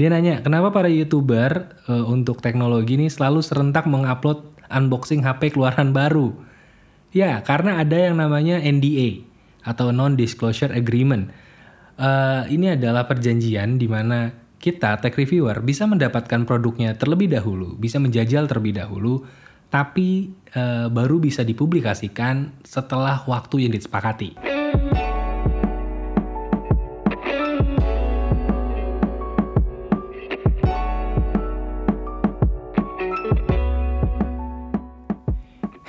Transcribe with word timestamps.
Dia 0.00 0.08
nanya, 0.08 0.40
kenapa 0.40 0.72
para 0.72 0.88
youtuber 0.88 1.76
uh, 1.84 2.08
untuk 2.08 2.40
teknologi 2.40 2.96
ini 2.96 3.12
selalu 3.12 3.44
serentak 3.44 3.84
mengupload 3.84 4.48
unboxing 4.72 5.20
HP 5.20 5.52
keluaran 5.52 5.92
baru? 5.92 6.32
Ya, 7.12 7.44
karena 7.44 7.84
ada 7.84 8.08
yang 8.08 8.16
namanya 8.16 8.64
NDA 8.64 9.28
atau 9.60 9.92
Non-Disclosure 9.92 10.72
Agreement. 10.72 11.28
Uh, 12.00 12.48
ini 12.48 12.72
adalah 12.72 13.04
perjanjian 13.04 13.76
di 13.76 13.92
mana 13.92 14.32
kita, 14.56 14.96
tech 15.04 15.20
reviewer, 15.20 15.60
bisa 15.60 15.84
mendapatkan 15.84 16.48
produknya 16.48 16.96
terlebih 16.96 17.28
dahulu, 17.28 17.76
bisa 17.76 18.00
menjajal 18.00 18.48
terlebih 18.48 18.80
dahulu, 18.80 19.28
tapi 19.68 20.32
uh, 20.56 20.88
baru 20.88 21.20
bisa 21.20 21.44
dipublikasikan 21.44 22.64
setelah 22.64 23.20
waktu 23.28 23.68
yang 23.68 23.76
disepakati. 23.76 24.32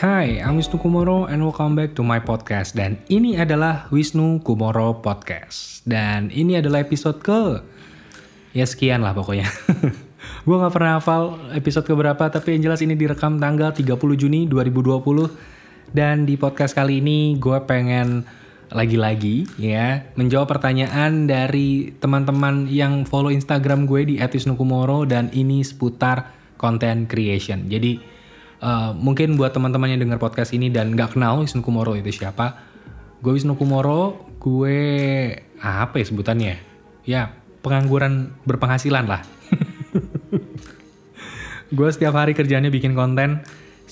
Hai, 0.01 0.41
I'm 0.41 0.57
Wisnu 0.57 0.81
Kumoro 0.81 1.29
and 1.29 1.45
welcome 1.45 1.77
back 1.77 1.93
to 1.93 2.01
my 2.01 2.17
podcast. 2.17 2.73
Dan 2.73 2.97
ini 3.05 3.37
adalah 3.37 3.85
Wisnu 3.93 4.41
Kumoro 4.41 4.97
Podcast. 4.97 5.85
Dan 5.85 6.33
ini 6.33 6.57
adalah 6.57 6.81
episode 6.81 7.21
ke... 7.21 7.61
Ya 8.57 8.65
sekian 8.65 9.05
lah 9.05 9.13
pokoknya. 9.13 9.45
gue 10.49 10.55
gak 10.57 10.73
pernah 10.73 10.97
hafal 10.97 11.37
episode 11.53 11.85
keberapa, 11.85 12.33
tapi 12.33 12.57
yang 12.57 12.65
jelas 12.65 12.81
ini 12.81 12.97
direkam 12.97 13.37
tanggal 13.37 13.77
30 13.77 13.93
Juni 14.17 14.49
2020. 14.49 15.93
Dan 15.93 16.25
di 16.25 16.33
podcast 16.33 16.73
kali 16.73 16.97
ini 16.97 17.37
gue 17.37 17.61
pengen 17.69 18.25
lagi-lagi 18.73 19.45
ya 19.61 20.01
menjawab 20.17 20.49
pertanyaan 20.49 21.29
dari 21.29 21.93
teman-teman 22.01 22.65
yang 22.65 23.05
follow 23.05 23.29
Instagram 23.29 23.85
gue 23.85 24.09
di 24.09 24.15
@wisnukumoro 24.17 25.05
dan 25.05 25.29
ini 25.29 25.61
seputar 25.61 26.33
content 26.57 27.05
creation. 27.05 27.69
Jadi 27.69 28.10
Uh, 28.61 28.93
mungkin 28.93 29.41
buat 29.41 29.57
teman-teman 29.57 29.89
yang 29.89 30.05
dengar 30.05 30.21
podcast 30.21 30.53
ini 30.53 30.69
dan 30.69 30.93
nggak 30.93 31.17
kenal 31.17 31.41
Wisnu 31.41 31.65
Kumoro 31.65 31.97
itu 31.97 32.13
siapa, 32.13 32.61
gue 33.25 33.33
Wisnu 33.33 33.57
Kumoro, 33.57 34.29
gue 34.37 34.77
apa 35.57 35.97
ya 35.97 36.05
sebutannya? 36.05 36.61
Ya 37.01 37.33
pengangguran 37.65 38.37
berpenghasilan 38.45 39.09
lah. 39.09 39.25
gue 41.75 41.89
setiap 41.89 42.13
hari 42.13 42.37
kerjanya 42.37 42.69
bikin 42.69 42.93
konten 42.93 43.41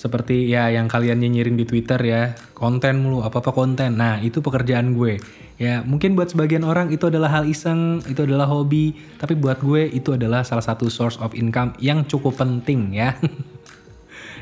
seperti 0.00 0.48
ya 0.48 0.72
yang 0.72 0.88
kalian 0.88 1.20
nyinyirin 1.20 1.60
di 1.60 1.68
Twitter 1.68 2.00
ya, 2.00 2.32
konten 2.56 3.04
mulu, 3.04 3.20
apa-apa 3.20 3.52
konten. 3.52 4.00
Nah, 4.00 4.16
itu 4.24 4.40
pekerjaan 4.40 4.96
gue. 4.96 5.20
Ya, 5.60 5.84
mungkin 5.84 6.16
buat 6.16 6.32
sebagian 6.32 6.64
orang 6.64 6.88
itu 6.88 7.12
adalah 7.12 7.28
hal 7.28 7.44
iseng, 7.44 8.00
itu 8.08 8.24
adalah 8.24 8.48
hobi, 8.48 8.96
tapi 9.20 9.36
buat 9.36 9.60
gue 9.60 9.92
itu 9.92 10.16
adalah 10.16 10.40
salah 10.40 10.64
satu 10.64 10.88
source 10.88 11.20
of 11.20 11.36
income 11.36 11.76
yang 11.84 12.08
cukup 12.08 12.40
penting 12.40 12.96
ya. 12.96 13.12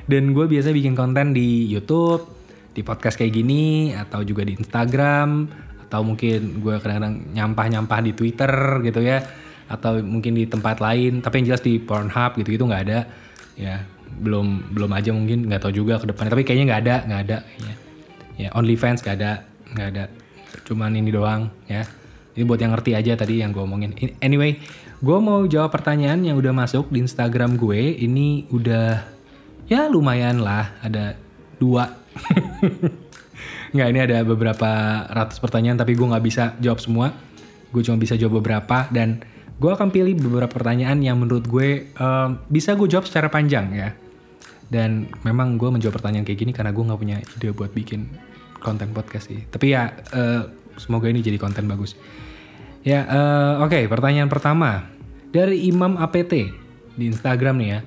Dan 0.09 0.33
gue 0.33 0.48
biasa 0.48 0.73
bikin 0.73 0.97
konten 0.97 1.37
di 1.37 1.69
YouTube, 1.69 2.25
di 2.73 2.81
podcast 2.81 3.20
kayak 3.20 3.33
gini, 3.37 3.92
atau 3.92 4.25
juga 4.25 4.41
di 4.41 4.56
Instagram, 4.56 5.53
atau 5.84 6.00
mungkin 6.00 6.65
gue 6.65 6.81
kadang-kadang 6.81 7.37
nyampah-nyampah 7.37 8.00
di 8.00 8.12
Twitter 8.17 8.81
gitu 8.89 9.05
ya, 9.05 9.20
atau 9.69 10.00
mungkin 10.00 10.33
di 10.33 10.48
tempat 10.48 10.81
lain. 10.81 11.20
Tapi 11.20 11.45
yang 11.45 11.53
jelas 11.53 11.61
di 11.61 11.77
Pornhub 11.77 12.41
gitu-gitu 12.41 12.65
nggak 12.65 12.83
ada. 12.89 13.05
Ya 13.61 13.84
belum 14.09 14.73
belum 14.73 14.91
aja 14.97 15.12
mungkin 15.12 15.45
nggak 15.45 15.69
tahu 15.69 15.77
juga 15.77 16.00
ke 16.00 16.09
depannya. 16.09 16.33
Tapi 16.33 16.45
kayaknya 16.48 16.65
nggak 16.72 16.83
ada, 16.89 16.97
nggak 17.05 17.20
ada. 17.28 17.39
Ya, 17.61 17.75
ya 18.41 18.48
OnlyFans 18.56 19.05
nggak 19.05 19.17
ada, 19.20 19.33
nggak 19.77 19.89
ada. 19.93 20.05
Cuman 20.65 20.97
ini 20.97 21.12
doang 21.12 21.53
ya. 21.69 21.84
Ini 22.33 22.47
buat 22.47 22.62
yang 22.62 22.72
ngerti 22.72 22.95
aja 22.95 23.12
tadi 23.19 23.43
yang 23.43 23.50
gue 23.50 23.61
omongin. 23.61 23.93
Anyway, 24.22 24.62
gue 25.03 25.19
mau 25.19 25.43
jawab 25.45 25.75
pertanyaan 25.75 26.22
yang 26.22 26.39
udah 26.39 26.55
masuk 26.55 26.87
di 26.89 27.03
Instagram 27.03 27.59
gue. 27.59 27.98
Ini 27.98 28.47
udah 28.55 29.18
ya 29.69 29.87
lumayan 29.87 30.41
lah. 30.41 30.75
Ada 30.81 31.15
dua. 31.61 31.93
Nggak 33.77 33.89
ini 33.93 34.01
ada 34.01 34.25
beberapa 34.25 34.71
ratus 35.12 35.39
pertanyaan 35.45 35.77
tapi 35.77 35.93
gue 35.93 36.09
nggak 36.09 36.25
bisa 36.25 36.56
jawab 36.59 36.81
semua. 36.81 37.12
Gue 37.69 37.84
cuma 37.84 38.01
bisa 38.01 38.17
jawab 38.17 38.41
beberapa 38.41 38.89
dan 38.89 39.21
gue 39.61 39.71
akan 39.71 39.93
pilih 39.93 40.17
beberapa 40.17 40.49
pertanyaan 40.49 41.05
yang 41.05 41.21
menurut 41.21 41.45
gue 41.45 41.93
um, 42.01 42.41
bisa 42.49 42.73
gue 42.73 42.89
jawab 42.89 43.05
secara 43.05 43.28
panjang 43.28 43.69
ya. 43.77 43.93
Dan 44.73 45.12
memang 45.21 45.61
gue 45.61 45.69
menjawab 45.69 46.01
pertanyaan 46.01 46.25
kayak 46.25 46.41
gini 46.41 46.53
karena 46.57 46.73
gue 46.73 46.84
nggak 46.84 47.01
punya 47.01 47.17
ide 47.21 47.53
buat 47.53 47.73
bikin 47.77 48.09
konten 48.57 48.97
podcast 48.97 49.28
sih. 49.28 49.45
Tapi 49.45 49.67
ya 49.77 49.93
uh, 50.17 50.49
semoga 50.81 51.12
ini 51.12 51.21
jadi 51.21 51.37
konten 51.37 51.69
bagus. 51.69 51.93
Ya 52.89 53.05
uh, 53.05 53.69
oke 53.69 53.77
okay, 53.77 53.84
pertanyaan 53.84 54.33
pertama. 54.33 54.89
Dari 55.28 55.69
Imam 55.69 56.01
APT 56.01 56.33
di 56.97 57.05
Instagram 57.05 57.61
nih 57.61 57.69
ya 57.69 57.81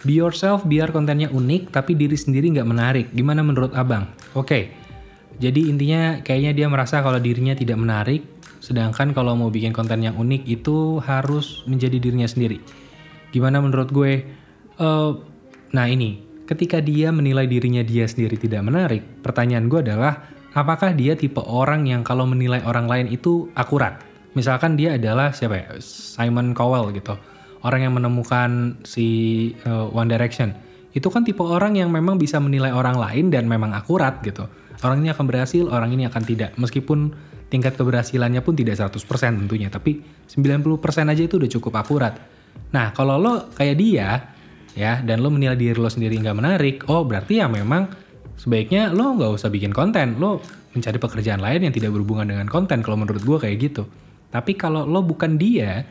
Be 0.00 0.16
yourself 0.16 0.64
biar 0.64 0.96
kontennya 0.96 1.28
unik 1.28 1.76
tapi 1.76 1.92
diri 1.92 2.16
sendiri 2.16 2.48
nggak 2.56 2.64
menarik. 2.64 3.06
Gimana 3.12 3.44
menurut 3.44 3.76
abang? 3.76 4.08
Oke, 4.32 4.48
okay. 4.48 4.62
jadi 5.36 5.68
intinya 5.68 6.24
kayaknya 6.24 6.56
dia 6.56 6.66
merasa 6.72 7.04
kalau 7.04 7.20
dirinya 7.20 7.52
tidak 7.52 7.76
menarik, 7.76 8.24
sedangkan 8.64 9.12
kalau 9.12 9.36
mau 9.36 9.52
bikin 9.52 9.76
konten 9.76 10.00
yang 10.00 10.16
unik 10.16 10.48
itu 10.48 11.04
harus 11.04 11.68
menjadi 11.68 12.00
dirinya 12.00 12.24
sendiri. 12.24 12.64
Gimana 13.28 13.60
menurut 13.60 13.92
gue? 13.92 14.24
Uh, 14.80 15.20
nah 15.76 15.84
ini, 15.84 16.24
ketika 16.48 16.80
dia 16.80 17.12
menilai 17.12 17.44
dirinya 17.44 17.84
dia 17.84 18.08
sendiri 18.08 18.40
tidak 18.40 18.64
menarik, 18.64 19.04
pertanyaan 19.20 19.68
gue 19.68 19.84
adalah 19.84 20.32
apakah 20.56 20.96
dia 20.96 21.12
tipe 21.12 21.44
orang 21.44 21.84
yang 21.84 22.00
kalau 22.08 22.24
menilai 22.24 22.64
orang 22.64 22.88
lain 22.88 23.06
itu 23.12 23.52
akurat? 23.52 24.00
Misalkan 24.32 24.80
dia 24.80 24.96
adalah 24.96 25.36
siapa 25.36 25.60
ya? 25.60 25.68
Simon 25.84 26.56
Cowell 26.56 26.88
gitu 26.96 27.20
orang 27.64 27.86
yang 27.88 27.94
menemukan 27.96 28.80
si 28.84 29.08
uh, 29.64 29.88
One 29.92 30.08
Direction 30.08 30.70
itu 30.90 31.06
kan 31.06 31.22
tipe 31.22 31.42
orang 31.46 31.78
yang 31.78 31.90
memang 31.94 32.18
bisa 32.18 32.42
menilai 32.42 32.74
orang 32.74 32.98
lain 32.98 33.30
dan 33.30 33.46
memang 33.46 33.70
akurat 33.70 34.18
gitu. 34.26 34.50
Orang 34.82 35.04
ini 35.04 35.12
akan 35.12 35.24
berhasil, 35.28 35.68
orang 35.70 35.94
ini 35.94 36.08
akan 36.08 36.22
tidak. 36.24 36.56
Meskipun 36.58 37.14
tingkat 37.46 37.78
keberhasilannya 37.78 38.42
pun 38.42 38.58
tidak 38.58 38.80
100% 38.80 38.98
tentunya, 39.44 39.68
tapi 39.70 40.02
90% 40.26 41.12
aja 41.12 41.22
itu 41.22 41.34
udah 41.38 41.50
cukup 41.50 41.72
akurat. 41.78 42.14
Nah, 42.74 42.90
kalau 42.90 43.20
lo 43.20 43.50
kayak 43.54 43.76
dia, 43.78 44.08
ya, 44.74 44.98
dan 45.04 45.22
lo 45.22 45.30
menilai 45.30 45.54
diri 45.54 45.78
lo 45.78 45.90
sendiri 45.90 46.18
nggak 46.18 46.38
menarik, 46.38 46.76
oh 46.90 47.06
berarti 47.06 47.38
ya 47.38 47.46
memang 47.46 47.90
sebaiknya 48.34 48.90
lo 48.90 49.14
nggak 49.14 49.30
usah 49.36 49.50
bikin 49.52 49.70
konten, 49.70 50.18
lo 50.18 50.42
mencari 50.74 50.98
pekerjaan 50.98 51.42
lain 51.42 51.66
yang 51.70 51.74
tidak 51.74 51.94
berhubungan 51.94 52.30
dengan 52.30 52.46
konten, 52.50 52.82
kalau 52.82 52.98
menurut 52.98 53.22
gue 53.22 53.38
kayak 53.38 53.56
gitu. 53.62 53.84
Tapi 54.30 54.54
kalau 54.54 54.86
lo 54.86 55.02
bukan 55.02 55.38
dia, 55.38 55.86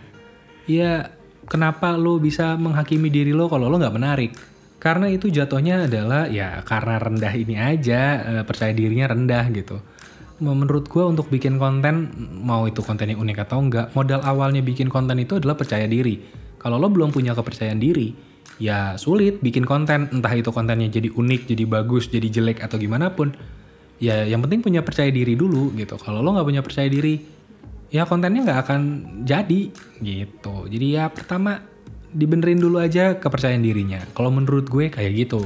ya 0.68 1.19
kenapa 1.50 1.98
lo 1.98 2.22
bisa 2.22 2.56
menghakimi 2.56 3.10
diri 3.10 3.34
lo 3.34 3.50
kalau 3.50 3.68
lo 3.68 3.82
nggak 3.82 3.96
menarik? 3.98 4.32
Karena 4.80 5.12
itu 5.12 5.28
jatuhnya 5.28 5.92
adalah 5.92 6.32
ya 6.32 6.64
karena 6.64 6.96
rendah 6.96 7.34
ini 7.36 7.60
aja, 7.60 8.24
eh, 8.24 8.44
percaya 8.48 8.72
dirinya 8.72 9.12
rendah 9.12 9.46
gitu. 9.52 9.84
Menurut 10.40 10.88
gue 10.88 11.04
untuk 11.04 11.28
bikin 11.28 11.60
konten, 11.60 12.16
mau 12.40 12.64
itu 12.64 12.80
kontennya 12.80 13.20
unik 13.20 13.44
atau 13.44 13.60
enggak, 13.60 13.92
modal 13.92 14.24
awalnya 14.24 14.64
bikin 14.64 14.88
konten 14.88 15.20
itu 15.20 15.36
adalah 15.36 15.60
percaya 15.60 15.84
diri. 15.84 16.24
Kalau 16.56 16.80
lo 16.80 16.88
belum 16.88 17.12
punya 17.12 17.36
kepercayaan 17.36 17.76
diri, 17.76 18.16
ya 18.56 18.96
sulit 18.96 19.44
bikin 19.44 19.68
konten, 19.68 20.08
entah 20.16 20.32
itu 20.32 20.56
kontennya 20.56 20.88
jadi 20.88 21.12
unik, 21.12 21.42
jadi 21.52 21.64
bagus, 21.68 22.08
jadi 22.08 22.32
jelek 22.32 22.64
atau 22.64 22.80
gimana 22.80 23.12
pun. 23.12 23.36
Ya 24.00 24.24
yang 24.24 24.40
penting 24.40 24.64
punya 24.64 24.80
percaya 24.80 25.12
diri 25.12 25.36
dulu 25.36 25.76
gitu. 25.76 26.00
Kalau 26.00 26.24
lo 26.24 26.32
nggak 26.32 26.48
punya 26.48 26.64
percaya 26.64 26.88
diri, 26.88 27.20
ya 27.90 28.06
kontennya 28.06 28.46
nggak 28.46 28.62
akan 28.66 28.82
jadi 29.26 29.62
gitu. 30.02 30.70
Jadi 30.70 30.88
ya 30.98 31.10
pertama 31.10 31.62
dibenerin 32.10 32.62
dulu 32.62 32.82
aja 32.82 33.18
kepercayaan 33.18 33.62
dirinya. 33.62 34.02
Kalau 34.14 34.34
menurut 34.34 34.70
gue 34.70 34.90
kayak 34.90 35.14
gitu. 35.14 35.42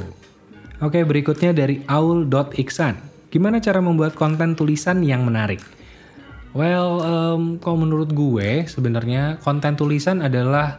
Oke 0.83 1.03
berikutnya 1.07 1.55
dari 1.55 1.83
aul.iksan. 1.87 3.11
Gimana 3.31 3.63
cara 3.63 3.79
membuat 3.81 4.13
konten 4.13 4.53
tulisan 4.53 5.01
yang 5.01 5.25
menarik? 5.25 5.63
Well, 6.53 7.01
um, 7.01 7.43
kalau 7.57 7.81
menurut 7.81 8.13
gue 8.13 8.69
sebenarnya 8.69 9.41
konten 9.41 9.73
tulisan 9.73 10.21
adalah 10.21 10.77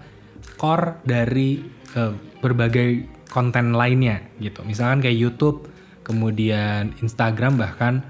core 0.54 1.02
dari 1.02 1.58
uh, 1.98 2.14
berbagai 2.38 3.10
konten 3.26 3.74
lainnya 3.74 4.22
gitu. 4.38 4.62
Misalkan 4.62 5.02
kayak 5.02 5.18
YouTube, 5.18 5.66
kemudian 6.06 6.94
Instagram 7.02 7.58
bahkan 7.58 8.06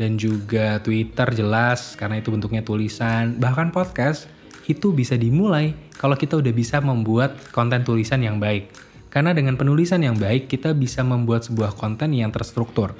dan 0.00 0.16
juga 0.16 0.80
Twitter 0.80 1.28
jelas 1.36 1.92
karena 1.92 2.24
itu 2.24 2.32
bentuknya 2.32 2.64
tulisan, 2.64 3.36
bahkan 3.36 3.68
podcast 3.68 4.32
itu 4.64 4.96
bisa 4.96 5.20
dimulai 5.20 5.76
kalau 6.00 6.16
kita 6.16 6.40
udah 6.40 6.52
bisa 6.56 6.80
membuat 6.80 7.36
konten 7.52 7.84
tulisan 7.84 8.24
yang 8.24 8.40
baik. 8.40 8.72
Karena 9.12 9.36
dengan 9.36 9.60
penulisan 9.60 10.00
yang 10.00 10.16
baik 10.16 10.48
kita 10.48 10.72
bisa 10.72 11.04
membuat 11.04 11.44
sebuah 11.44 11.76
konten 11.76 12.16
yang 12.16 12.32
terstruktur. 12.32 12.96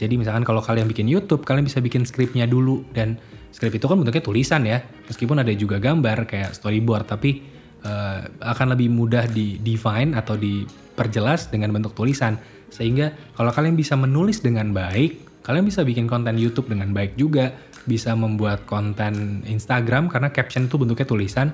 Jadi 0.00 0.16
misalkan 0.16 0.48
kalau 0.48 0.64
kalian 0.64 0.88
bikin 0.88 1.04
YouTube, 1.04 1.44
kalian 1.44 1.68
bisa 1.68 1.84
bikin 1.84 2.08
skripnya 2.08 2.48
dulu 2.48 2.88
dan 2.96 3.20
skrip 3.52 3.76
itu 3.76 3.84
kan 3.84 4.00
bentuknya 4.00 4.24
tulisan 4.24 4.64
ya. 4.64 4.80
Meskipun 5.12 5.44
ada 5.44 5.52
juga 5.52 5.76
gambar 5.76 6.24
kayak 6.24 6.56
storyboard, 6.56 7.04
tapi 7.04 7.44
uh, 7.84 8.24
akan 8.40 8.72
lebih 8.72 8.88
mudah 8.88 9.28
di 9.28 9.60
define 9.60 10.16
atau 10.16 10.40
diperjelas 10.40 11.52
dengan 11.52 11.76
bentuk 11.76 11.92
tulisan. 11.92 12.40
Sehingga 12.72 13.12
kalau 13.36 13.52
kalian 13.52 13.76
bisa 13.76 13.98
menulis 13.98 14.40
dengan 14.40 14.72
baik, 14.72 15.29
Kalian 15.50 15.66
bisa 15.66 15.82
bikin 15.82 16.06
konten 16.06 16.38
YouTube 16.38 16.70
dengan 16.70 16.94
baik 16.94 17.18
juga, 17.18 17.50
bisa 17.82 18.14
membuat 18.14 18.70
konten 18.70 19.42
Instagram 19.42 20.06
karena 20.06 20.30
caption 20.30 20.70
itu 20.70 20.78
bentuknya 20.78 21.02
tulisan. 21.02 21.50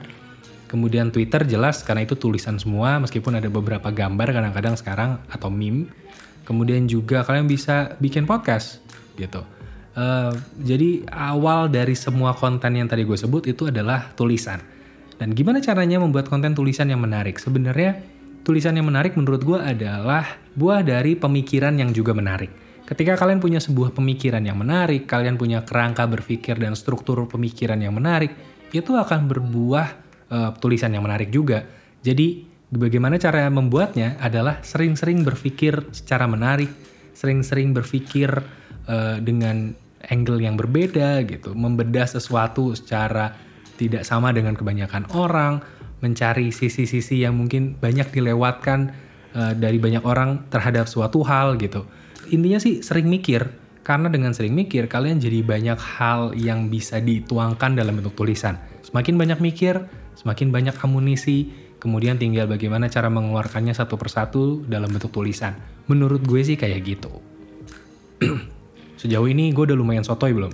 Kemudian 0.68 1.08
Twitter 1.08 1.48
jelas 1.48 1.80
karena 1.80 2.04
itu 2.04 2.12
tulisan 2.12 2.60
semua 2.60 3.00
meskipun 3.00 3.40
ada 3.40 3.48
beberapa 3.48 3.88
gambar 3.88 4.36
kadang-kadang 4.36 4.76
sekarang 4.76 5.10
atau 5.32 5.48
meme. 5.48 5.88
Kemudian 6.44 6.84
juga 6.84 7.24
kalian 7.24 7.48
bisa 7.48 7.96
bikin 7.96 8.28
podcast 8.28 8.84
gitu. 9.16 9.40
Uh, 9.96 10.36
jadi 10.60 11.08
awal 11.08 11.72
dari 11.72 11.96
semua 11.96 12.36
konten 12.36 12.76
yang 12.76 12.92
tadi 12.92 13.00
gue 13.00 13.16
sebut 13.16 13.48
itu 13.48 13.72
adalah 13.72 14.12
tulisan. 14.12 14.60
Dan 15.16 15.32
gimana 15.32 15.64
caranya 15.64 16.04
membuat 16.04 16.28
konten 16.28 16.52
tulisan 16.52 16.92
yang 16.92 17.00
menarik? 17.00 17.40
Sebenarnya 17.40 17.96
tulisan 18.44 18.76
yang 18.76 18.92
menarik 18.92 19.16
menurut 19.16 19.40
gue 19.40 19.56
adalah 19.56 20.36
buah 20.52 20.84
dari 20.84 21.16
pemikiran 21.16 21.80
yang 21.80 21.96
juga 21.96 22.12
menarik. 22.12 22.65
Ketika 22.86 23.18
kalian 23.18 23.42
punya 23.42 23.58
sebuah 23.58 23.90
pemikiran 23.90 24.38
yang 24.46 24.62
menarik, 24.62 25.10
kalian 25.10 25.34
punya 25.34 25.66
kerangka 25.66 26.06
berpikir 26.06 26.54
dan 26.54 26.78
struktur 26.78 27.18
pemikiran 27.26 27.82
yang 27.82 27.90
menarik, 27.90 28.30
itu 28.70 28.94
akan 28.94 29.26
berbuah 29.26 29.86
uh, 30.30 30.50
tulisan 30.62 30.94
yang 30.94 31.02
menarik 31.02 31.34
juga. 31.34 31.66
Jadi 32.06 32.46
bagaimana 32.70 33.18
cara 33.18 33.50
membuatnya 33.50 34.14
adalah 34.22 34.62
sering-sering 34.62 35.26
berpikir 35.26 35.90
secara 35.90 36.30
menarik, 36.30 36.70
sering-sering 37.10 37.74
berpikir 37.74 38.30
uh, 38.86 39.18
dengan 39.18 39.74
angle 40.06 40.38
yang 40.38 40.54
berbeda 40.54 41.26
gitu, 41.26 41.58
membedah 41.58 42.06
sesuatu 42.06 42.70
secara 42.78 43.34
tidak 43.74 44.06
sama 44.06 44.30
dengan 44.30 44.54
kebanyakan 44.54 45.10
orang, 45.10 45.58
mencari 45.98 46.54
sisi-sisi 46.54 47.26
yang 47.26 47.34
mungkin 47.34 47.74
banyak 47.82 48.14
dilewatkan 48.14 48.94
uh, 49.34 49.52
dari 49.58 49.82
banyak 49.82 50.06
orang 50.06 50.46
terhadap 50.54 50.86
suatu 50.86 51.26
hal 51.26 51.58
gitu. 51.58 51.82
Intinya 52.32 52.58
sih 52.58 52.82
sering 52.82 53.06
mikir, 53.06 53.48
karena 53.86 54.10
dengan 54.10 54.34
sering 54.34 54.50
mikir 54.50 54.90
kalian 54.90 55.22
jadi 55.22 55.46
banyak 55.46 55.78
hal 55.78 56.34
yang 56.34 56.66
bisa 56.66 56.98
dituangkan 56.98 57.78
dalam 57.78 57.94
bentuk 57.94 58.18
tulisan. 58.18 58.58
Semakin 58.82 59.14
banyak 59.14 59.38
mikir, 59.38 59.86
semakin 60.18 60.50
banyak 60.50 60.74
amunisi, 60.82 61.54
kemudian 61.78 62.18
tinggal 62.18 62.50
bagaimana 62.50 62.90
cara 62.90 63.06
mengeluarkannya 63.06 63.70
satu 63.70 63.94
persatu 63.94 64.66
dalam 64.66 64.90
bentuk 64.90 65.14
tulisan. 65.14 65.54
Menurut 65.86 66.26
gue 66.26 66.42
sih 66.42 66.58
kayak 66.58 66.80
gitu. 66.82 67.12
Sejauh 69.00 69.28
ini 69.30 69.54
gue 69.54 69.70
udah 69.70 69.78
lumayan 69.78 70.02
sotoy 70.02 70.34
belum? 70.34 70.50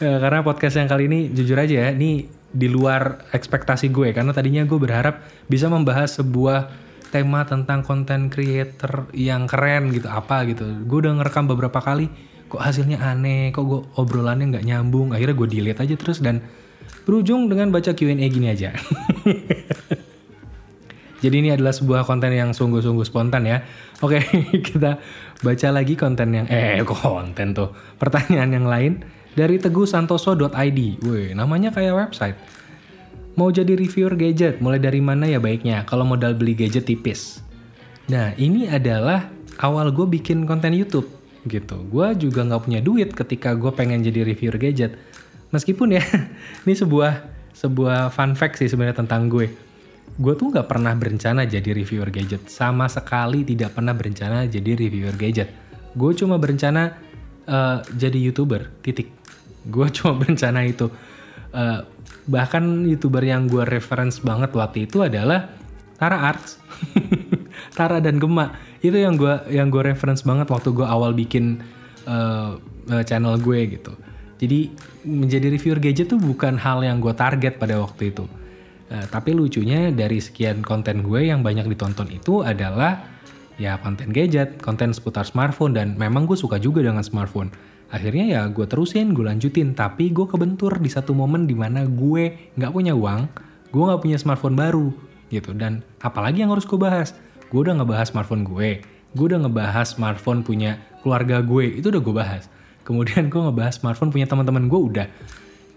ya, 0.00 0.16
karena 0.22 0.40
podcast 0.40 0.80
yang 0.80 0.88
kali 0.88 1.12
ini 1.12 1.28
jujur 1.28 1.60
aja 1.60 1.88
ya, 1.88 1.88
ini 1.92 2.24
di 2.48 2.72
luar 2.72 3.28
ekspektasi 3.36 3.92
gue 3.92 4.16
karena 4.16 4.32
tadinya 4.32 4.64
gue 4.64 4.78
berharap 4.80 5.20
bisa 5.52 5.68
membahas 5.68 6.16
sebuah 6.16 6.87
tema 7.08 7.44
tentang 7.48 7.80
konten 7.80 8.28
creator 8.28 9.08
yang 9.16 9.48
keren 9.48 9.90
gitu 9.92 10.08
apa 10.08 10.44
gitu. 10.44 10.64
Gue 10.84 11.04
udah 11.08 11.20
ngerekam 11.20 11.48
beberapa 11.48 11.80
kali, 11.80 12.08
kok 12.48 12.60
hasilnya 12.60 13.00
aneh, 13.00 13.50
kok 13.50 13.64
gue 13.64 13.80
obrolannya 13.96 14.52
nggak 14.56 14.66
nyambung. 14.68 15.16
Akhirnya 15.16 15.34
gue 15.36 15.48
delete 15.48 15.80
aja 15.80 15.94
terus 15.96 16.20
dan 16.20 16.44
berujung 17.08 17.48
dengan 17.48 17.72
baca 17.72 17.96
Q&A 17.96 18.12
gini 18.28 18.52
aja. 18.52 18.76
Jadi 21.18 21.34
ini 21.34 21.50
adalah 21.50 21.74
sebuah 21.74 22.06
konten 22.06 22.30
yang 22.30 22.54
sungguh-sungguh 22.54 23.02
spontan 23.02 23.42
ya. 23.42 23.58
Oke, 24.04 24.22
kita 24.68 25.02
baca 25.42 25.68
lagi 25.74 25.98
konten 25.98 26.30
yang 26.30 26.46
eh 26.46 26.78
konten 26.86 27.56
tuh. 27.56 27.74
Pertanyaan 27.98 28.50
yang 28.54 28.66
lain 28.70 29.02
dari 29.34 29.58
teguhsantoso.id. 29.58 30.78
Wih, 31.02 31.34
namanya 31.34 31.74
kayak 31.74 31.94
website. 31.94 32.38
Mau 33.38 33.54
jadi 33.54 33.78
reviewer 33.78 34.18
gadget, 34.18 34.58
mulai 34.58 34.82
dari 34.82 34.98
mana 34.98 35.22
ya 35.22 35.38
baiknya? 35.38 35.86
Kalau 35.86 36.02
modal 36.02 36.34
beli 36.34 36.58
gadget 36.58 36.90
tipis? 36.90 37.38
Nah, 38.10 38.34
ini 38.34 38.66
adalah 38.66 39.30
awal 39.62 39.94
gue 39.94 40.10
bikin 40.10 40.42
konten 40.42 40.74
YouTube 40.74 41.06
gitu. 41.46 41.86
Gue 41.86 42.18
juga 42.18 42.42
nggak 42.42 42.66
punya 42.66 42.82
duit 42.82 43.14
ketika 43.14 43.54
gue 43.54 43.70
pengen 43.70 44.02
jadi 44.02 44.26
reviewer 44.26 44.58
gadget. 44.58 44.98
Meskipun 45.54 45.94
ya 45.94 46.02
ini 46.66 46.74
sebuah 46.74 47.30
sebuah 47.54 48.10
fun 48.10 48.34
fact 48.34 48.58
sih 48.58 48.66
sebenarnya 48.66 49.06
tentang 49.06 49.30
gue. 49.30 49.46
Gue 50.18 50.34
tuh 50.34 50.50
nggak 50.50 50.66
pernah 50.66 50.98
berencana 50.98 51.46
jadi 51.46 51.70
reviewer 51.70 52.10
gadget. 52.10 52.50
Sama 52.50 52.90
sekali 52.90 53.46
tidak 53.46 53.78
pernah 53.78 53.94
berencana 53.94 54.50
jadi 54.50 54.74
reviewer 54.74 55.14
gadget. 55.14 55.54
Gue 55.94 56.10
cuma 56.18 56.42
berencana 56.42 56.90
uh, 57.46 57.86
jadi 57.86 58.18
youtuber 58.18 58.66
titik. 58.82 59.14
Gue 59.62 59.86
cuma 59.94 60.18
berencana 60.18 60.66
itu 60.66 60.90
uh, 61.54 61.84
bahkan 62.28 62.84
youtuber 62.84 63.24
yang 63.24 63.48
gue 63.48 63.64
reference 63.64 64.20
banget 64.20 64.52
waktu 64.52 64.84
itu 64.84 65.04
adalah 65.04 65.48
Tara 65.96 66.30
Arts 66.32 66.60
Tara 67.78 67.98
dan 67.98 68.20
Gema 68.20 68.54
itu 68.84 68.94
yang 68.94 69.18
gue 69.18 69.34
yang 69.50 69.72
gue 69.72 69.82
reference 69.82 70.22
banget 70.22 70.48
waktu 70.52 70.70
gue 70.70 70.86
awal 70.86 71.16
bikin 71.16 71.64
uh, 72.06 72.56
channel 73.04 73.36
gue 73.40 73.78
gitu 73.78 73.92
jadi 74.38 74.70
menjadi 75.02 75.50
reviewer 75.50 75.82
gadget 75.82 76.14
tuh 76.14 76.22
bukan 76.22 76.54
hal 76.62 76.86
yang 76.86 77.02
gue 77.02 77.12
target 77.12 77.58
pada 77.58 77.82
waktu 77.82 78.14
itu. 78.14 78.24
Uh, 78.88 79.04
tapi 79.10 79.34
lucunya 79.36 79.92
dari 79.92 80.22
sekian 80.22 80.64
konten 80.64 81.04
gue 81.04 81.28
yang 81.28 81.44
banyak 81.44 81.68
ditonton 81.68 82.08
itu 82.08 82.40
adalah 82.46 83.04
ya 83.58 83.76
konten 83.82 84.14
gadget, 84.14 84.62
konten 84.62 84.94
seputar 84.94 85.26
smartphone 85.26 85.74
dan 85.74 85.98
memang 85.98 86.24
gue 86.24 86.38
suka 86.38 86.56
juga 86.62 86.80
dengan 86.80 87.02
smartphone. 87.02 87.50
Akhirnya 87.88 88.24
ya 88.28 88.40
gue 88.52 88.68
terusin, 88.68 89.16
gue 89.16 89.24
lanjutin, 89.24 89.72
tapi 89.72 90.12
gue 90.12 90.28
kebentur 90.28 90.76
di 90.76 90.92
satu 90.92 91.16
momen 91.16 91.48
di 91.48 91.56
mana 91.56 91.88
gue 91.88 92.52
nggak 92.56 92.72
punya 92.72 92.92
uang, 92.92 93.28
gue 93.72 93.82
nggak 93.82 94.00
punya 94.04 94.16
smartphone 94.20 94.56
baru 94.56 94.92
gitu. 95.32 95.56
Dan 95.56 95.80
apalagi 96.04 96.44
yang 96.44 96.52
harus 96.52 96.68
gue 96.68 96.76
bahas? 96.76 97.16
Gue 97.48 97.64
udah 97.64 97.80
ngebahas 97.80 98.12
smartphone 98.12 98.44
gue, 98.44 98.84
gue 99.16 99.24
udah 99.24 99.40
ngebahas 99.48 99.96
smartphone 99.96 100.44
punya 100.44 100.76
keluarga 101.00 101.40
gue, 101.40 101.80
itu 101.80 101.88
udah 101.88 102.02
gue 102.04 102.14
bahas. 102.14 102.44
Kemudian 102.84 103.32
gue 103.32 103.40
ngebahas 103.40 103.80
smartphone 103.80 104.12
punya 104.12 104.28
teman-teman 104.28 104.68
gue 104.68 104.80
udah. 104.80 105.06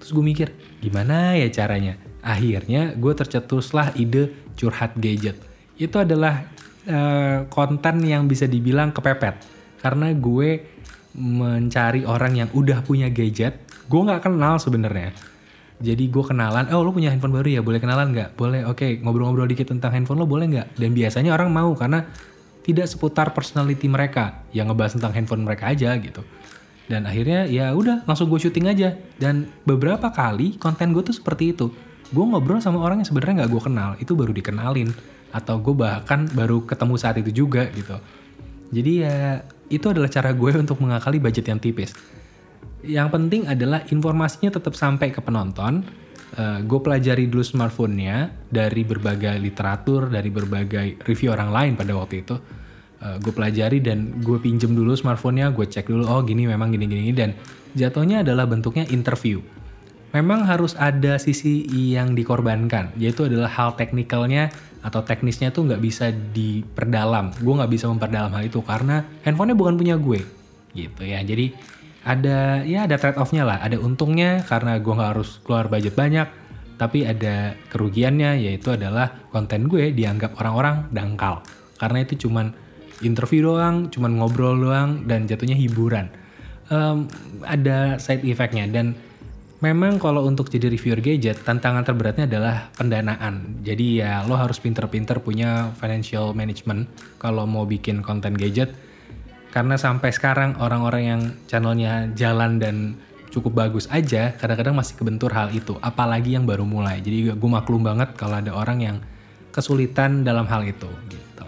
Terus 0.03 0.11
gue 0.11 0.23
mikir 0.23 0.47
gimana 0.83 1.39
ya 1.39 1.47
caranya? 1.47 1.95
Akhirnya 2.19 2.91
gue 2.95 3.13
tercetuslah 3.15 3.95
ide 3.95 4.35
curhat 4.59 4.99
gadget. 4.99 5.39
Itu 5.79 6.03
adalah 6.03 6.47
uh, 6.87 7.47
konten 7.47 8.03
yang 8.03 8.27
bisa 8.27 8.47
dibilang 8.47 8.91
kepepet. 8.91 9.37
Karena 9.81 10.13
gue 10.13 10.70
mencari 11.15 12.07
orang 12.07 12.39
yang 12.39 12.49
udah 12.55 12.83
punya 12.87 13.11
gadget 13.11 13.59
gue 13.91 14.01
nggak 14.07 14.23
kenal 14.23 14.55
sebenarnya. 14.55 15.11
Jadi 15.81 16.07
gue 16.07 16.23
kenalan 16.23 16.69
oh 16.71 16.85
lo 16.85 16.95
punya 16.95 17.11
handphone 17.11 17.35
baru 17.35 17.59
ya? 17.59 17.61
Boleh 17.65 17.83
kenalan 17.83 18.15
nggak? 18.15 18.39
Boleh 18.39 18.63
oke 18.63 18.79
okay, 18.79 18.91
ngobrol-ngobrol 19.03 19.49
dikit 19.51 19.67
tentang 19.67 19.91
handphone 19.91 20.23
lo 20.23 20.27
boleh 20.29 20.47
nggak? 20.47 20.79
Dan 20.79 20.95
biasanya 20.95 21.35
orang 21.35 21.51
mau 21.51 21.75
karena 21.75 22.07
tidak 22.63 22.87
seputar 22.87 23.35
personality 23.35 23.91
mereka 23.91 24.47
yang 24.55 24.71
ngebahas 24.71 24.95
tentang 24.95 25.11
handphone 25.11 25.43
mereka 25.43 25.67
aja 25.67 25.91
gitu. 25.99 26.23
Dan 26.87 27.03
akhirnya 27.03 27.49
ya 27.49 27.75
udah 27.75 28.07
langsung 28.07 28.31
gue 28.31 28.39
syuting 28.39 28.71
aja. 28.71 28.95
Dan 29.19 29.51
beberapa 29.67 30.07
kali 30.13 30.55
konten 30.55 30.95
gue 30.95 31.03
tuh 31.03 31.17
seperti 31.17 31.51
itu. 31.51 31.67
Gue 32.13 32.23
ngobrol 32.23 32.63
sama 32.63 32.79
orang 32.79 33.03
yang 33.03 33.09
sebenarnya 33.09 33.43
nggak 33.43 33.51
gue 33.51 33.61
kenal 33.65 33.91
itu 33.99 34.13
baru 34.15 34.31
dikenalin. 34.31 34.93
Atau 35.35 35.59
gue 35.59 35.75
bahkan 35.75 36.29
baru 36.31 36.63
ketemu 36.63 36.95
saat 36.95 37.19
itu 37.19 37.43
juga 37.43 37.67
gitu 37.73 37.99
jadi 38.71 38.91
ya 39.03 39.15
itu 39.67 39.87
adalah 39.91 40.07
cara 40.07 40.31
gue 40.31 40.51
untuk 40.55 40.79
mengakali 40.79 41.19
budget 41.19 41.47
yang 41.51 41.59
tipis. 41.59 41.91
Yang 42.81 43.07
penting 43.13 43.41
adalah 43.45 43.85
informasinya 43.91 44.57
tetap 44.57 44.73
sampai 44.73 45.11
ke 45.11 45.21
penonton. 45.21 45.85
Uh, 46.31 46.63
gue 46.63 46.79
pelajari 46.79 47.27
dulu 47.27 47.43
smartphone-nya 47.43 48.31
dari 48.47 48.87
berbagai 48.87 49.35
literatur 49.35 50.07
dari 50.07 50.31
berbagai 50.31 51.03
review 51.03 51.35
orang 51.35 51.51
lain 51.51 51.71
pada 51.75 51.91
waktu 51.99 52.23
itu. 52.23 52.35
Uh, 53.03 53.19
gue 53.19 53.35
pelajari 53.35 53.83
dan 53.83 54.23
gue 54.23 54.39
pinjem 54.39 54.71
dulu 54.71 54.95
smartphone-nya, 54.95 55.51
gue 55.51 55.67
cek 55.67 55.91
dulu, 55.91 56.07
oh 56.07 56.23
gini 56.23 56.47
memang 56.47 56.71
gini-gini 56.71 57.11
dan 57.11 57.35
jatuhnya 57.75 58.23
adalah 58.23 58.47
bentuknya 58.47 58.87
interview. 58.87 59.43
Memang 60.15 60.43
harus 60.43 60.75
ada 60.75 61.19
sisi 61.19 61.67
yang 61.67 62.15
dikorbankan, 62.15 62.95
yaitu 62.99 63.27
adalah 63.27 63.47
hal 63.47 63.75
teknikalnya 63.75 64.51
atau 64.81 65.05
teknisnya 65.05 65.53
tuh 65.53 65.69
nggak 65.69 65.81
bisa 65.81 66.09
diperdalam. 66.11 67.33
Gue 67.37 67.53
nggak 67.57 67.71
bisa 67.71 67.85
memperdalam 67.87 68.33
hal 68.33 68.43
itu 68.45 68.59
karena 68.65 69.05
handphonenya 69.25 69.57
bukan 69.57 69.75
punya 69.77 69.95
gue, 69.97 70.21
gitu 70.73 71.01
ya. 71.05 71.21
Jadi 71.21 71.53
ada 72.01 72.65
ya 72.65 72.89
ada 72.89 72.97
trade 72.97 73.21
off-nya 73.21 73.45
lah, 73.45 73.61
ada 73.61 73.77
untungnya 73.77 74.41
karena 74.45 74.81
gue 74.81 74.93
nggak 74.93 75.11
harus 75.13 75.37
keluar 75.45 75.69
budget 75.69 75.93
banyak, 75.93 76.27
tapi 76.81 77.05
ada 77.05 77.53
kerugiannya 77.69 78.41
yaitu 78.41 78.73
adalah 78.73 79.29
konten 79.29 79.69
gue 79.69 79.93
dianggap 79.93 80.33
orang-orang 80.41 80.89
dangkal 80.89 81.45
karena 81.77 82.01
itu 82.01 82.25
cuman 82.25 82.53
interview 83.01 83.53
doang, 83.53 83.89
cuman 83.89 84.21
ngobrol 84.21 84.57
doang 84.57 85.09
dan 85.09 85.25
jatuhnya 85.25 85.57
hiburan. 85.57 86.09
Um, 86.71 87.09
ada 87.43 87.97
side 87.99 88.23
effectnya 88.23 88.63
dan 88.69 88.95
memang 89.61 90.01
kalau 90.01 90.25
untuk 90.25 90.49
jadi 90.49 90.73
reviewer 90.73 90.99
gadget 90.99 91.45
tantangan 91.45 91.85
terberatnya 91.85 92.25
adalah 92.25 92.73
pendanaan. 92.73 93.61
Jadi 93.61 94.01
ya 94.01 94.25
lo 94.25 94.33
harus 94.33 94.57
pinter-pinter 94.57 95.21
punya 95.21 95.69
financial 95.77 96.33
management 96.33 96.89
kalau 97.21 97.45
mau 97.45 97.63
bikin 97.69 98.01
konten 98.01 98.33
gadget. 98.33 98.73
Karena 99.53 99.77
sampai 99.77 100.09
sekarang 100.09 100.57
orang-orang 100.57 101.03
yang 101.05 101.21
channelnya 101.45 102.09
jalan 102.17 102.57
dan 102.57 102.97
cukup 103.31 103.63
bagus 103.63 103.87
aja 103.93 104.35
kadang-kadang 104.35 104.75
masih 104.75 104.97
kebentur 104.97 105.29
hal 105.31 105.53
itu. 105.53 105.77
Apalagi 105.79 106.33
yang 106.33 106.49
baru 106.49 106.65
mulai. 106.65 106.99
Jadi 106.99 107.29
gue 107.29 107.49
maklum 107.51 107.85
banget 107.85 108.17
kalau 108.17 108.41
ada 108.41 108.57
orang 108.57 108.81
yang 108.81 108.97
kesulitan 109.53 110.25
dalam 110.25 110.49
hal 110.49 110.65
itu. 110.65 110.89
Gitu. 111.05 111.47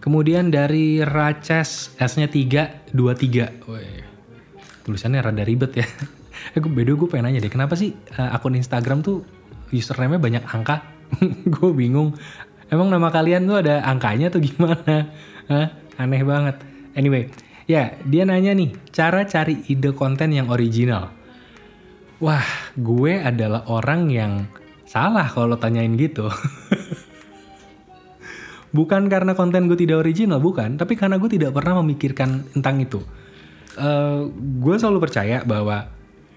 Kemudian 0.00 0.48
dari 0.48 1.04
Races 1.04 1.92
S-nya 2.00 2.30
3, 2.30 2.88
23. 2.94 3.68
Wih, 3.68 4.04
tulisannya 4.86 5.20
rada 5.20 5.44
ribet 5.44 5.84
ya. 5.84 5.88
eh 6.52 6.60
beda 6.60 6.92
gue 6.92 7.08
pengen 7.08 7.32
nanya 7.32 7.40
deh 7.40 7.48
kenapa 7.48 7.72
sih 7.78 7.96
uh, 8.20 8.36
akun 8.36 8.60
Instagram 8.60 9.00
tuh 9.00 9.24
username-nya 9.72 10.20
banyak 10.20 10.44
angka? 10.44 10.84
Gue 11.54 11.74
bingung. 11.74 12.14
Emang 12.68 12.90
nama 12.90 13.10
kalian 13.10 13.48
tuh 13.48 13.56
ada 13.60 13.84
angkanya 13.86 14.30
tuh 14.30 14.40
gimana? 14.44 15.10
Hah? 15.50 15.68
aneh 15.94 16.26
banget. 16.26 16.58
Anyway 16.98 17.30
ya 17.64 17.96
dia 18.04 18.28
nanya 18.28 18.52
nih 18.52 18.76
cara 18.92 19.24
cari 19.24 19.64
ide 19.70 19.94
konten 19.96 20.34
yang 20.34 20.50
original. 20.50 21.10
Wah 22.22 22.46
gue 22.78 23.18
adalah 23.20 23.66
orang 23.68 24.10
yang 24.10 24.46
salah 24.86 25.26
kalau 25.28 25.58
tanyain 25.58 25.94
gitu. 25.98 26.30
Bukan 28.76 29.06
karena 29.06 29.38
konten 29.38 29.70
gue 29.70 29.78
tidak 29.78 30.02
original 30.02 30.42
bukan 30.42 30.74
tapi 30.74 30.98
karena 30.98 31.14
gue 31.14 31.30
tidak 31.30 31.54
pernah 31.54 31.78
memikirkan 31.78 32.42
tentang 32.58 32.82
itu. 32.82 32.98
Uh, 33.78 34.26
gue 34.34 34.74
selalu 34.74 35.06
percaya 35.06 35.46
bahwa 35.46 35.94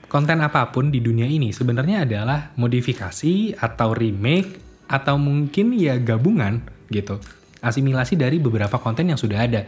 konten 0.08 0.40
apa 0.40 0.72
pun 0.72 0.92
di 0.92 1.04
dunia 1.04 1.28
ini 1.28 1.52
sebenarnya 1.52 2.08
adalah 2.08 2.56
modifikasi 2.56 3.60
atau 3.60 3.92
remake 3.92 4.60
atau 4.88 5.20
mungkin 5.20 5.76
ya 5.76 6.00
gabungan 6.00 6.64
gitu. 6.92 7.20
Asimilasi 7.60 8.16
dari 8.16 8.40
beberapa 8.40 8.80
konten 8.80 9.12
yang 9.12 9.20
sudah 9.20 9.40
ada. 9.44 9.68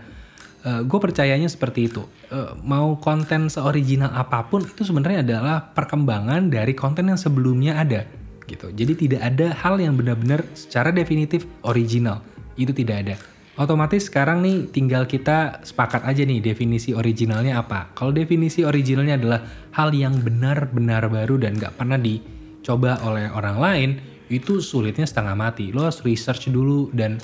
Uh, 0.60 0.84
gue 0.84 1.00
percayanya 1.00 1.48
seperti 1.48 1.88
itu. 1.88 2.04
Uh, 2.32 2.56
mau 2.64 3.00
konten 3.00 3.48
seoriginal 3.48 4.12
apa 4.12 4.48
pun 4.48 4.64
itu 4.64 4.84
sebenarnya 4.84 5.24
adalah 5.24 5.72
perkembangan 5.72 6.52
dari 6.52 6.76
konten 6.76 7.12
yang 7.12 7.20
sebelumnya 7.20 7.80
ada 7.80 8.04
gitu. 8.50 8.74
Jadi 8.74 9.08
tidak 9.08 9.22
ada 9.22 9.54
hal 9.54 9.78
yang 9.78 9.94
benar-benar 9.96 10.44
secara 10.58 10.90
definitif 10.90 11.46
original. 11.64 12.24
Itu 12.58 12.76
tidak 12.76 12.96
ada. 13.06 13.16
Otomatis 13.60 14.08
sekarang 14.08 14.40
nih 14.40 14.72
tinggal 14.72 15.04
kita 15.04 15.60
sepakat 15.68 16.08
aja 16.08 16.24
nih 16.24 16.40
definisi 16.40 16.96
originalnya 16.96 17.60
apa. 17.60 17.92
Kalau 17.92 18.16
definisi 18.16 18.64
originalnya 18.64 19.20
adalah 19.20 19.44
hal 19.76 19.92
yang 19.92 20.16
benar-benar 20.24 21.12
baru 21.12 21.36
dan 21.36 21.60
gak 21.60 21.76
pernah 21.76 22.00
dicoba 22.00 23.04
oleh 23.04 23.28
orang 23.28 23.58
lain, 23.60 23.90
itu 24.32 24.64
sulitnya 24.64 25.04
setengah 25.04 25.36
mati. 25.36 25.76
Lo 25.76 25.84
harus 25.84 26.00
research 26.08 26.48
dulu 26.48 26.88
dan 26.96 27.20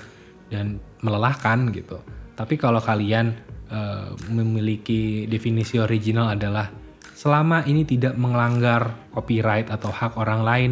dan 0.52 0.76
melelahkan 1.00 1.72
gitu. 1.72 2.04
Tapi 2.36 2.60
kalau 2.60 2.84
kalian 2.84 3.32
uh, 3.72 4.12
memiliki 4.28 5.24
definisi 5.32 5.80
original 5.80 6.36
adalah 6.36 6.68
selama 7.16 7.64
ini 7.64 7.88
tidak 7.88 8.20
melanggar 8.20 9.08
copyright 9.16 9.72
atau 9.72 9.88
hak 9.88 10.20
orang 10.20 10.42
lain 10.44 10.72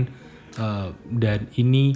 uh, 0.59 0.91
dan 1.07 1.47
ini 1.55 1.95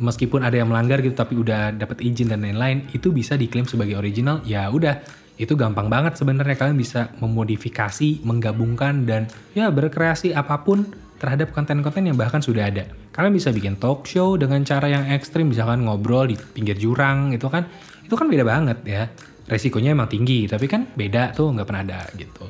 meskipun 0.00 0.40
ada 0.40 0.56
yang 0.56 0.72
melanggar 0.72 1.04
gitu 1.04 1.12
tapi 1.12 1.36
udah 1.36 1.76
dapat 1.76 2.00
izin 2.00 2.32
dan 2.32 2.40
lain-lain 2.42 2.88
itu 2.96 3.12
bisa 3.12 3.36
diklaim 3.36 3.68
sebagai 3.68 4.00
original 4.00 4.40
ya 4.48 4.66
udah. 4.72 4.98
Itu 5.40 5.56
gampang 5.56 5.88
banget 5.88 6.20
sebenarnya 6.20 6.52
kalian 6.52 6.76
bisa 6.76 7.12
memodifikasi 7.16 8.24
menggabungkan 8.28 9.08
dan 9.08 9.24
ya 9.56 9.72
berkreasi 9.72 10.36
apa 10.36 10.60
pun 10.60 10.84
terhadap 11.16 11.52
konten-konten 11.52 12.12
yang 12.12 12.16
bahkan 12.16 12.44
sudah 12.44 12.68
ada. 12.68 12.84
Kalian 13.12 13.32
bisa 13.32 13.48
bikin 13.48 13.76
talk 13.80 14.04
show 14.04 14.36
dengan 14.36 14.64
cara 14.68 14.88
yang 14.88 15.08
ekstrim 15.08 15.48
misalkan 15.52 15.84
ngobrol 15.84 16.28
di 16.28 16.36
pinggir 16.36 16.76
jurang 16.76 17.32
itu 17.32 17.48
kan 17.48 17.68
itu 18.04 18.12
kan 18.16 18.28
beda 18.28 18.44
banget 18.44 18.78
ya. 18.84 19.04
Resikonya 19.48 19.96
emang 19.96 20.12
tinggi 20.12 20.44
tapi 20.44 20.68
kan 20.68 20.88
beda 20.92 21.32
tuh 21.32 21.56
nggak 21.56 21.66
pernah 21.68 21.82
ada 21.88 22.00
gitu. 22.20 22.44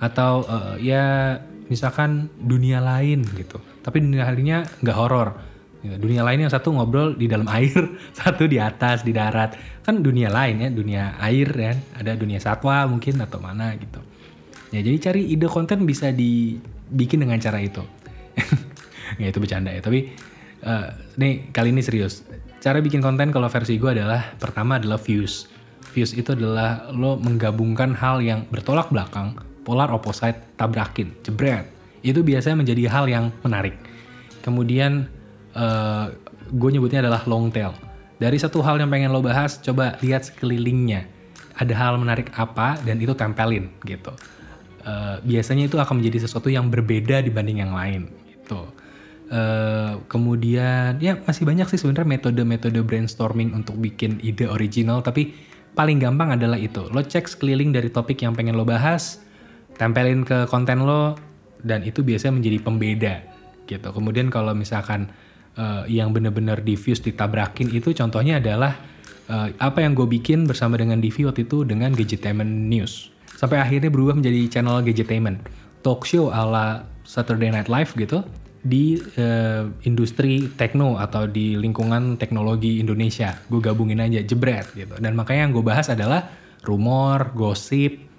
Atau 0.00 0.48
uh, 0.48 0.80
ya 0.80 1.36
misalkan 1.68 2.32
dunia 2.40 2.80
lain 2.80 3.20
gitu. 3.36 3.60
Tapi 3.84 4.00
dunia 4.00 4.24
lainnya 4.32 4.64
nggak 4.80 4.96
horor 4.96 5.49
dunia 5.80 6.20
lain 6.20 6.44
yang 6.44 6.52
satu 6.52 6.76
ngobrol 6.76 7.16
di 7.16 7.24
dalam 7.24 7.48
air, 7.56 7.96
satu 8.12 8.44
di 8.44 8.60
atas, 8.60 9.00
di 9.00 9.16
darat. 9.16 9.56
Kan 9.80 10.04
dunia 10.04 10.28
lain 10.28 10.60
ya, 10.60 10.68
dunia 10.68 11.02
air 11.20 11.48
ya. 11.48 11.72
Ada 11.96 12.20
dunia 12.20 12.36
satwa 12.40 12.84
mungkin 12.84 13.16
atau 13.20 13.40
mana 13.40 13.72
gitu. 13.80 14.00
Ya 14.70 14.84
jadi 14.84 15.10
cari 15.10 15.22
ide 15.26 15.50
konten 15.50 15.82
bisa 15.88 16.14
dibikin 16.14 17.24
dengan 17.24 17.40
cara 17.42 17.58
itu. 17.58 17.82
ya 19.20 19.26
itu 19.32 19.38
bercanda 19.42 19.74
ya, 19.74 19.82
tapi 19.82 20.14
uh, 20.62 20.94
nih 21.18 21.50
kali 21.50 21.74
ini 21.74 21.82
serius. 21.82 22.22
Cara 22.60 22.78
bikin 22.84 23.00
konten 23.00 23.32
kalau 23.32 23.48
versi 23.48 23.80
gue 23.80 23.90
adalah 23.96 24.36
pertama 24.36 24.76
adalah 24.76 25.00
views. 25.00 25.48
Views 25.96 26.14
itu 26.14 26.36
adalah 26.36 26.92
lo 26.92 27.18
menggabungkan 27.18 27.96
hal 27.98 28.22
yang 28.22 28.46
bertolak 28.52 28.92
belakang, 28.92 29.34
polar 29.64 29.90
opposite, 29.90 30.38
tabrakin, 30.54 31.10
jebret. 31.26 31.66
Itu 32.04 32.22
biasanya 32.22 32.62
menjadi 32.62 32.86
hal 32.92 33.08
yang 33.10 33.24
menarik. 33.42 33.74
Kemudian 34.44 35.08
uh, 35.54 35.60
eh, 35.60 36.06
gue 36.50 36.70
nyebutnya 36.70 37.02
adalah 37.06 37.22
long 37.26 37.50
tail. 37.50 37.74
Dari 38.20 38.36
satu 38.36 38.60
hal 38.60 38.76
yang 38.76 38.92
pengen 38.92 39.10
lo 39.16 39.24
bahas, 39.24 39.56
coba 39.64 39.96
lihat 40.04 40.28
sekelilingnya. 40.28 41.08
Ada 41.56 41.72
hal 41.76 41.94
menarik 41.96 42.32
apa 42.36 42.76
dan 42.84 43.00
itu 43.00 43.16
tempelin 43.16 43.72
gitu. 43.84 44.12
Uh, 44.80 45.20
biasanya 45.24 45.68
itu 45.68 45.76
akan 45.76 46.00
menjadi 46.00 46.24
sesuatu 46.24 46.48
yang 46.48 46.72
berbeda 46.72 47.20
dibanding 47.20 47.60
yang 47.64 47.72
lain 47.72 48.08
gitu. 48.28 48.64
Uh, 49.30 50.00
kemudian 50.10 50.98
ya 50.98 51.20
masih 51.22 51.46
banyak 51.46 51.68
sih 51.70 51.78
sebenarnya 51.78 52.18
metode-metode 52.18 52.80
brainstorming 52.82 53.54
untuk 53.54 53.78
bikin 53.78 54.18
ide 54.24 54.50
original 54.50 55.06
tapi 55.06 55.36
paling 55.76 56.00
gampang 56.00 56.34
adalah 56.34 56.56
itu. 56.56 56.88
Lo 56.90 57.04
cek 57.04 57.28
sekeliling 57.28 57.70
dari 57.70 57.92
topik 57.92 58.20
yang 58.24 58.32
pengen 58.32 58.56
lo 58.56 58.64
bahas, 58.64 59.20
tempelin 59.76 60.24
ke 60.26 60.48
konten 60.50 60.84
lo 60.84 61.14
dan 61.60 61.84
itu 61.84 62.00
biasanya 62.00 62.40
menjadi 62.40 62.58
pembeda 62.60 63.14
gitu. 63.68 63.88
Kemudian 63.92 64.32
kalau 64.32 64.56
misalkan 64.56 65.12
uh, 65.56 65.86
yang 65.90 66.14
benar-benar 66.14 66.62
diffuse 66.62 67.02
ditabrakin 67.02 67.72
itu 67.72 67.90
contohnya 67.96 68.38
adalah 68.38 68.76
uh, 69.30 69.48
apa 69.58 69.82
yang 69.82 69.94
gue 69.94 70.06
bikin 70.06 70.44
bersama 70.44 70.76
dengan 70.76 70.98
Divi 70.98 71.24
waktu 71.24 71.46
itu 71.46 71.62
dengan 71.62 71.94
Gadgetainment 71.94 72.68
News. 72.68 73.14
Sampai 73.38 73.62
akhirnya 73.62 73.88
berubah 73.88 74.18
menjadi 74.18 74.50
channel 74.52 74.84
Gadgetainment. 74.84 75.40
Talk 75.80 76.04
show 76.04 76.28
ala 76.28 76.84
Saturday 77.08 77.48
Night 77.48 77.72
Live 77.72 77.96
gitu 77.96 78.20
di 78.60 79.00
uh, 79.16 79.64
industri 79.88 80.52
tekno 80.52 81.00
atau 81.00 81.24
di 81.24 81.56
lingkungan 81.56 82.20
teknologi 82.20 82.76
Indonesia. 82.76 83.40
Gue 83.48 83.64
gabungin 83.64 84.04
aja 84.04 84.20
jebret 84.20 84.68
gitu. 84.76 84.92
Dan 85.00 85.16
makanya 85.16 85.48
yang 85.48 85.52
gue 85.56 85.64
bahas 85.64 85.88
adalah 85.88 86.28
rumor, 86.68 87.32
gosip, 87.32 88.09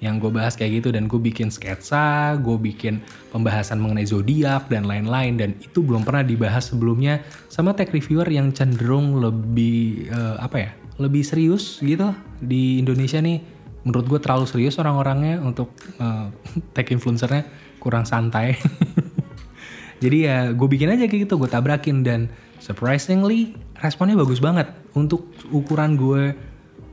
yang 0.00 0.16
gue 0.16 0.32
bahas 0.32 0.56
kayak 0.56 0.80
gitu 0.80 0.88
dan 0.96 1.04
gue 1.04 1.20
bikin 1.20 1.52
sketsa, 1.52 2.36
gue 2.40 2.56
bikin 2.56 3.04
pembahasan 3.28 3.76
mengenai 3.76 4.08
zodiak 4.08 4.66
dan 4.72 4.88
lain-lain 4.88 5.36
dan 5.36 5.50
itu 5.60 5.84
belum 5.84 6.08
pernah 6.08 6.24
dibahas 6.24 6.72
sebelumnya 6.72 7.20
sama 7.52 7.76
tech 7.76 7.92
reviewer 7.92 8.24
yang 8.28 8.48
cenderung 8.56 9.20
lebih 9.20 10.08
uh, 10.08 10.40
apa 10.40 10.56
ya, 10.56 10.70
lebih 10.96 11.20
serius 11.20 11.84
gitu 11.84 12.16
di 12.40 12.80
Indonesia 12.80 13.20
nih. 13.20 13.44
Menurut 13.84 14.06
gue 14.08 14.20
terlalu 14.20 14.44
serius 14.48 14.80
orang-orangnya 14.80 15.40
untuk 15.44 15.72
uh, 16.00 16.32
tech 16.76 16.88
influencernya 16.88 17.44
kurang 17.76 18.08
santai. 18.08 18.56
Jadi 20.02 20.24
ya 20.24 20.56
gue 20.56 20.68
bikin 20.68 20.96
aja 20.96 21.04
kayak 21.04 21.28
gitu, 21.28 21.36
gue 21.36 21.48
tabrakin 21.52 22.00
dan 22.00 22.32
surprisingly 22.56 23.52
responnya 23.80 24.16
bagus 24.16 24.40
banget 24.40 24.68
untuk 24.96 25.28
ukuran 25.52 25.96
gue 25.96 26.36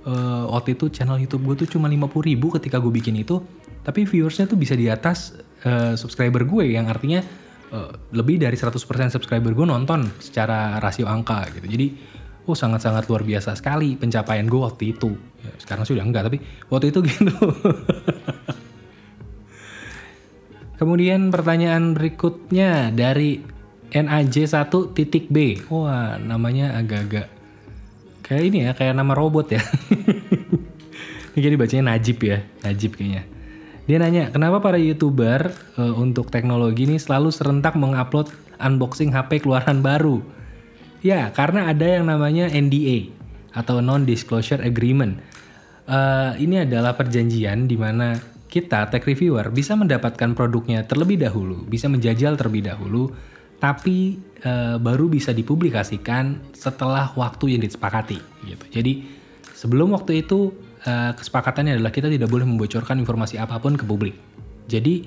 uh, 0.08 0.48
waktu 0.56 0.80
itu 0.80 0.88
channel 0.88 1.20
YouTube 1.20 1.44
gue 1.44 1.68
tuh 1.68 1.78
cuma 1.78 1.92
50 1.92 2.08
ribu 2.24 2.48
ketika 2.56 2.80
gue 2.80 2.90
bikin 2.90 3.20
itu. 3.20 3.44
Tapi 3.84 4.04
viewersnya 4.04 4.48
tuh 4.48 4.60
bisa 4.60 4.76
di 4.76 4.88
atas 4.88 5.36
uh, 5.68 5.96
subscriber 5.96 6.44
gue 6.48 6.76
yang 6.76 6.88
artinya 6.88 7.24
uh, 7.72 7.92
lebih 8.16 8.40
dari 8.40 8.56
100% 8.56 8.76
subscriber 9.12 9.52
gue 9.52 9.68
nonton 9.68 10.08
secara 10.20 10.80
rasio 10.80 11.08
angka 11.08 11.48
gitu. 11.56 11.68
Jadi 11.68 11.88
oh 12.48 12.56
sangat-sangat 12.56 13.12
luar 13.12 13.28
biasa 13.28 13.60
sekali 13.60 14.00
pencapaian 14.00 14.48
gue 14.48 14.60
waktu 14.60 14.96
itu. 14.96 15.12
Ya, 15.44 15.52
sekarang 15.60 15.84
sudah 15.84 16.04
enggak 16.04 16.32
tapi 16.32 16.40
waktu 16.72 16.96
itu 16.96 17.00
gitu. 17.12 17.36
Kemudian 20.78 21.34
pertanyaan 21.34 21.98
berikutnya 21.98 22.94
dari 22.94 23.42
NAJ1 23.92 24.70
titik 24.94 25.32
B. 25.32 25.58
Wah 25.74 26.22
namanya 26.22 26.78
agak-agak 26.78 27.37
Kayak 28.28 28.44
ini 28.44 28.58
ya, 28.68 28.72
kayak 28.76 28.94
nama 28.96 29.16
robot 29.16 29.56
ya. 29.56 29.64
ini 31.32 31.40
jadi 31.40 31.56
bacanya 31.56 31.96
Najib 31.96 32.20
ya, 32.20 32.44
Najib 32.68 33.00
kayaknya. 33.00 33.24
Dia 33.88 33.98
nanya, 34.04 34.36
kenapa 34.36 34.60
para 34.60 34.76
youtuber 34.76 35.56
uh, 35.80 35.96
untuk 35.96 36.28
teknologi 36.28 36.84
ini 36.84 37.00
selalu 37.00 37.32
serentak 37.32 37.80
mengupload 37.80 38.28
unboxing 38.60 39.16
HP 39.16 39.48
keluaran 39.48 39.80
baru? 39.80 40.20
Ya, 41.00 41.32
karena 41.32 41.72
ada 41.72 41.88
yang 41.88 42.12
namanya 42.12 42.52
NDA 42.52 43.16
atau 43.56 43.80
Non-Disclosure 43.80 44.60
Agreement. 44.60 45.24
Uh, 45.88 46.36
ini 46.36 46.68
adalah 46.68 47.00
perjanjian 47.00 47.64
di 47.64 47.80
mana 47.80 48.20
kita, 48.52 48.92
tech 48.92 49.08
reviewer, 49.08 49.48
bisa 49.56 49.80
mendapatkan 49.80 50.36
produknya 50.36 50.84
terlebih 50.84 51.24
dahulu, 51.24 51.64
bisa 51.64 51.88
menjajal 51.88 52.36
terlebih 52.36 52.68
dahulu, 52.68 53.16
tapi 53.58 54.22
e, 54.42 54.78
baru 54.78 55.10
bisa 55.10 55.34
dipublikasikan 55.34 56.54
setelah 56.54 57.14
waktu 57.18 57.58
yang 57.58 57.62
disepakati 57.66 58.20
gitu. 58.46 58.66
Jadi 58.70 59.06
sebelum 59.54 59.98
waktu 59.98 60.26
itu 60.26 60.54
e, 60.86 60.94
kesepakatannya 61.18 61.82
adalah 61.82 61.90
kita 61.90 62.10
tidak 62.10 62.30
boleh 62.30 62.46
membocorkan 62.46 63.02
informasi 63.02 63.42
apa 63.42 63.58
pun 63.58 63.74
ke 63.74 63.86
publik. 63.86 64.14
Jadi 64.70 65.06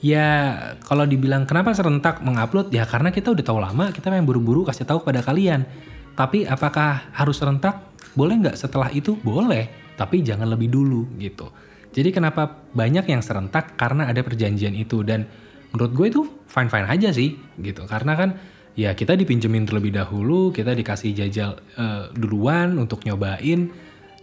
ya 0.00 0.56
kalau 0.80 1.04
dibilang 1.04 1.44
kenapa 1.44 1.76
serentak 1.76 2.24
mengupload 2.24 2.72
ya 2.72 2.88
karena 2.88 3.12
kita 3.12 3.36
udah 3.36 3.44
tahu 3.44 3.60
lama 3.60 3.92
kita 3.92 4.08
yang 4.08 4.24
buru-buru 4.24 4.64
kasih 4.64 4.88
tahu 4.88 5.04
kepada 5.04 5.20
kalian. 5.20 5.68
Tapi 6.16 6.44
apakah 6.44 7.12
harus 7.16 7.40
serentak? 7.40 7.92
Boleh 8.12 8.36
nggak 8.42 8.56
setelah 8.58 8.90
itu? 8.90 9.14
Boleh, 9.22 9.94
tapi 9.94 10.20
jangan 10.20 10.50
lebih 10.50 10.68
dulu 10.68 11.06
gitu. 11.16 11.48
Jadi 11.90 12.10
kenapa 12.14 12.66
banyak 12.70 13.06
yang 13.08 13.22
serentak 13.22 13.74
karena 13.74 14.06
ada 14.06 14.22
perjanjian 14.22 14.74
itu 14.78 15.02
dan 15.02 15.26
menurut 15.74 15.92
gue 15.94 16.06
itu 16.10 16.22
fine 16.50 16.70
fine 16.70 16.86
aja 16.86 17.10
sih 17.14 17.38
gitu. 17.62 17.86
Karena 17.86 18.18
kan 18.18 18.38
ya 18.74 18.94
kita 18.94 19.14
dipinjemin 19.18 19.66
terlebih 19.66 19.94
dahulu 19.94 20.50
kita 20.54 20.74
dikasih 20.74 21.14
jajal 21.14 21.58
uh, 21.78 22.10
duluan 22.14 22.78
untuk 22.78 23.02
nyobain 23.06 23.70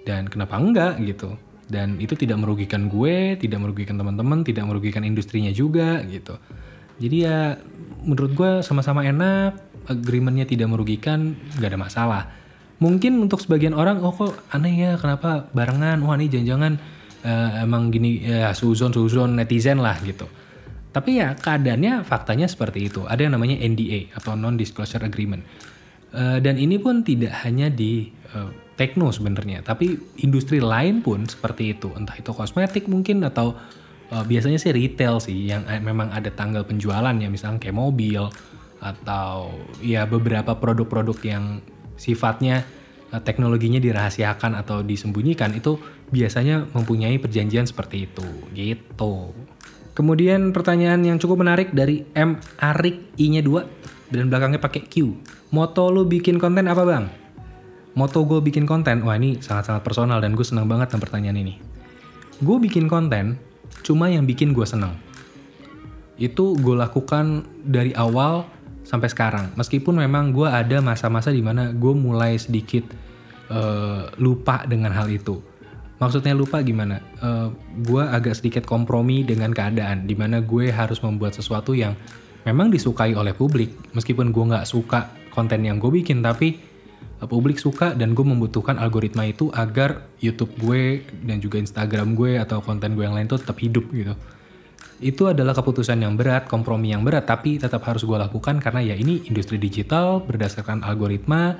dan 0.03 0.27
kenapa 0.27 0.59
enggak 0.59 0.99
gitu. 1.03 1.35
Dan 1.67 1.99
itu 1.99 2.15
tidak 2.15 2.39
merugikan 2.39 2.87
gue 2.87 3.35
tidak 3.35 3.59
merugikan 3.59 3.99
teman-teman 3.99 4.43
tidak 4.47 4.63
merugikan 4.67 5.03
industrinya 5.03 5.51
juga 5.51 5.99
gitu. 6.07 6.39
Jadi 6.97 7.17
ya 7.27 7.59
menurut 8.03 8.31
gue 8.33 8.51
sama-sama 8.63 9.03
enak 9.03 9.59
agreementnya 9.87 10.47
tidak 10.47 10.67
merugikan 10.71 11.35
nggak 11.59 11.69
ada 11.75 11.79
masalah. 11.79 12.23
Mungkin 12.77 13.17
untuk 13.19 13.41
sebagian 13.41 13.73
orang 13.73 13.99
oh 14.05 14.13
kok 14.13 14.37
aneh 14.53 14.75
ya 14.79 14.91
kenapa 15.01 15.49
barengan? 15.51 15.97
Wah 16.05 16.15
ini 16.15 16.29
jangan-jangan 16.29 16.73
uh, 17.27 17.49
emang 17.63 17.89
gini 17.91 18.23
ya 18.23 18.53
suzon 18.55 18.95
suzon 18.95 19.35
netizen 19.35 19.83
lah 19.83 19.97
gitu 20.03 20.27
tapi 20.97 21.21
ya 21.21 21.37
keadaannya 21.37 22.01
faktanya 22.01 22.49
seperti 22.49 22.89
itu. 22.89 23.05
Ada 23.05 23.29
yang 23.29 23.37
namanya 23.37 23.61
NDA 23.61 24.17
atau 24.17 24.33
non 24.33 24.57
disclosure 24.57 25.05
agreement. 25.05 25.45
Uh, 26.09 26.41
dan 26.41 26.57
ini 26.57 26.81
pun 26.81 27.05
tidak 27.05 27.45
hanya 27.45 27.69
di 27.69 28.09
uh, 28.33 28.49
tekno 28.73 29.13
sebenarnya, 29.13 29.61
tapi 29.61 29.93
industri 30.25 30.57
lain 30.57 31.05
pun 31.05 31.29
seperti 31.29 31.77
itu. 31.77 31.93
Entah 31.93 32.17
itu 32.17 32.33
kosmetik 32.33 32.89
mungkin 32.89 33.21
atau 33.21 33.53
uh, 34.09 34.25
biasanya 34.25 34.57
sih 34.57 34.73
retail 34.73 35.21
sih 35.21 35.53
yang 35.53 35.69
memang 35.85 36.09
ada 36.09 36.33
tanggal 36.33 36.65
penjualan 36.65 37.13
ya, 37.13 37.29
misalnya 37.29 37.61
kayak 37.61 37.77
mobil 37.77 38.25
atau 38.81 39.53
ya 39.85 40.09
beberapa 40.09 40.57
produk-produk 40.57 41.17
yang 41.21 41.61
sifatnya 41.93 42.65
uh, 43.13 43.21
teknologinya 43.21 43.77
dirahasiakan 43.77 44.57
atau 44.57 44.81
disembunyikan 44.81 45.53
itu 45.53 45.77
biasanya 46.09 46.65
mempunyai 46.73 47.21
perjanjian 47.21 47.69
seperti 47.69 48.09
itu 48.09 48.25
gitu. 48.57 49.35
Kemudian 49.97 50.53
pertanyaan 50.53 51.01
yang 51.01 51.17
cukup 51.17 51.41
menarik 51.41 51.73
dari 51.73 52.05
M 52.13 52.37
Arik 52.61 53.17
I-nya 53.17 53.41
2 53.41 54.13
dan 54.13 54.29
belakangnya 54.29 54.61
pakai 54.61 54.85
Q. 54.85 55.17
Moto 55.49 55.89
lu 55.89 56.05
bikin 56.05 56.37
konten 56.37 56.69
apa 56.69 56.85
bang? 56.85 57.09
Moto 57.97 58.21
gue 58.29 58.37
bikin 58.45 58.69
konten, 58.69 59.01
wah 59.01 59.17
ini 59.17 59.41
sangat-sangat 59.41 59.81
personal 59.81 60.21
dan 60.21 60.37
gue 60.37 60.45
senang 60.45 60.69
banget 60.69 60.93
dengan 60.93 61.01
pertanyaan 61.01 61.37
ini. 61.41 61.57
Gue 62.45 62.61
bikin 62.61 62.85
konten 62.85 63.41
cuma 63.81 64.05
yang 64.05 64.29
bikin 64.29 64.53
gue 64.53 64.69
senang. 64.69 64.93
Itu 66.21 66.53
gue 66.61 66.77
lakukan 66.77 67.49
dari 67.65 67.89
awal 67.97 68.45
sampai 68.85 69.09
sekarang. 69.09 69.57
Meskipun 69.57 69.97
memang 69.97 70.29
gue 70.29 70.45
ada 70.45 70.77
masa-masa 70.77 71.33
di 71.33 71.41
mana 71.41 71.73
gue 71.73 71.93
mulai 71.97 72.37
sedikit 72.37 72.85
uh, 73.49 74.13
lupa 74.21 74.61
dengan 74.69 74.93
hal 74.93 75.09
itu 75.09 75.56
Maksudnya 75.97 76.37
lupa 76.37 76.61
gimana? 76.61 77.01
Uh, 77.17 77.25
eh, 77.25 77.47
gue 77.81 78.03
agak 78.05 78.37
sedikit 78.37 78.63
kompromi 78.69 79.25
dengan 79.25 79.49
keadaan, 79.49 80.05
di 80.05 80.13
mana 80.13 80.45
gue 80.45 80.69
harus 80.69 81.01
membuat 81.01 81.33
sesuatu 81.33 81.73
yang 81.73 81.97
memang 82.45 82.69
disukai 82.69 83.17
oleh 83.17 83.33
publik, 83.33 83.73
meskipun 83.97 84.29
gue 84.29 84.45
nggak 84.53 84.69
suka 84.69 85.09
konten 85.33 85.65
yang 85.65 85.81
gue 85.81 85.89
bikin, 85.89 86.21
tapi 86.21 86.61
uh, 87.17 87.25
publik 87.25 87.57
suka 87.57 87.97
dan 87.97 88.13
gue 88.13 88.21
membutuhkan 88.21 88.77
algoritma 88.77 89.25
itu 89.25 89.49
agar 89.57 90.05
YouTube 90.21 90.53
gue 90.61 91.01
dan 91.25 91.41
juga 91.41 91.57
Instagram 91.57 92.13
gue 92.13 92.37
atau 92.37 92.61
konten 92.61 92.93
gue 92.93 93.01
yang 93.01 93.17
lain 93.17 93.25
tuh 93.25 93.41
tetap 93.41 93.57
hidup 93.57 93.89
gitu. 93.89 94.13
Itu 95.01 95.29
adalah 95.29 95.53
keputusan 95.53 96.01
yang 96.01 96.13
berat, 96.13 96.45
kompromi 96.45 96.93
yang 96.93 97.05
berat, 97.05 97.25
tapi 97.25 97.57
tetap 97.57 97.85
harus 97.89 98.05
gue 98.05 98.17
lakukan 98.17 98.61
karena 98.61 98.85
ya 98.85 98.95
ini 98.97 99.25
industri 99.29 99.57
digital 99.57 100.21
berdasarkan 100.21 100.85
algoritma, 100.85 101.57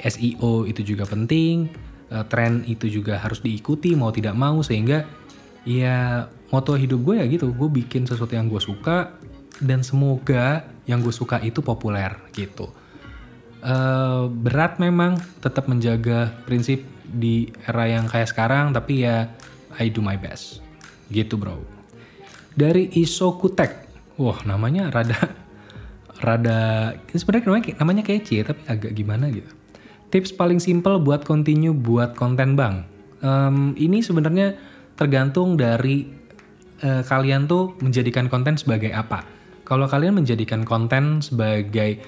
SEO 0.00 0.68
itu 0.68 0.80
juga 0.84 1.08
penting, 1.08 1.72
uh, 2.12 2.24
tren 2.26 2.62
itu 2.66 2.90
juga 2.90 3.18
harus 3.18 3.42
diikuti 3.42 3.94
mau 3.98 4.10
tidak 4.14 4.34
mau 4.38 4.62
sehingga 4.62 5.06
ya 5.66 6.26
moto 6.50 6.78
hidup 6.78 7.02
gue 7.02 7.14
ya 7.22 7.26
gitu. 7.26 7.50
Gue 7.54 7.68
bikin 7.70 8.06
sesuatu 8.06 8.34
yang 8.34 8.46
gue 8.46 8.62
suka 8.62 9.16
dan 9.58 9.82
semoga 9.82 10.68
yang 10.86 11.02
gue 11.02 11.14
suka 11.14 11.42
itu 11.42 11.62
populer 11.64 12.14
gitu. 12.36 12.70
Uh, 13.66 14.30
berat 14.30 14.78
memang 14.78 15.18
tetap 15.42 15.66
menjaga 15.66 16.30
prinsip 16.46 16.86
di 17.02 17.50
era 17.66 17.90
yang 17.90 18.06
kayak 18.06 18.30
sekarang 18.30 18.70
tapi 18.70 19.02
ya 19.02 19.26
I 19.80 19.90
do 19.90 19.98
my 20.04 20.14
best. 20.14 20.62
Gitu 21.10 21.34
bro. 21.34 21.58
Dari 22.56 22.88
Isokutek 22.94 23.86
wah 24.16 24.40
namanya 24.48 24.88
rada 24.88 25.18
rada 26.26 26.58
sebenarnya 27.12 27.44
namanya, 27.52 27.72
namanya 27.76 28.02
kece 28.02 28.40
tapi 28.40 28.62
agak 28.64 28.96
gimana 28.96 29.28
gitu 29.28 29.52
tips 30.10 30.34
paling 30.34 30.62
simple 30.62 30.98
buat 31.02 31.26
continue 31.26 31.74
buat 31.74 32.14
konten 32.14 32.54
bang? 32.54 32.86
Um, 33.24 33.72
ini 33.78 34.04
sebenarnya 34.04 34.54
tergantung 34.96 35.56
dari 35.56 36.06
uh, 36.84 37.02
kalian 37.04 37.48
tuh 37.48 37.76
menjadikan 37.80 38.28
konten 38.30 38.56
sebagai 38.60 38.92
apa. 38.92 39.24
Kalau 39.66 39.90
kalian 39.90 40.22
menjadikan 40.22 40.62
konten 40.62 41.18
sebagai 41.20 41.98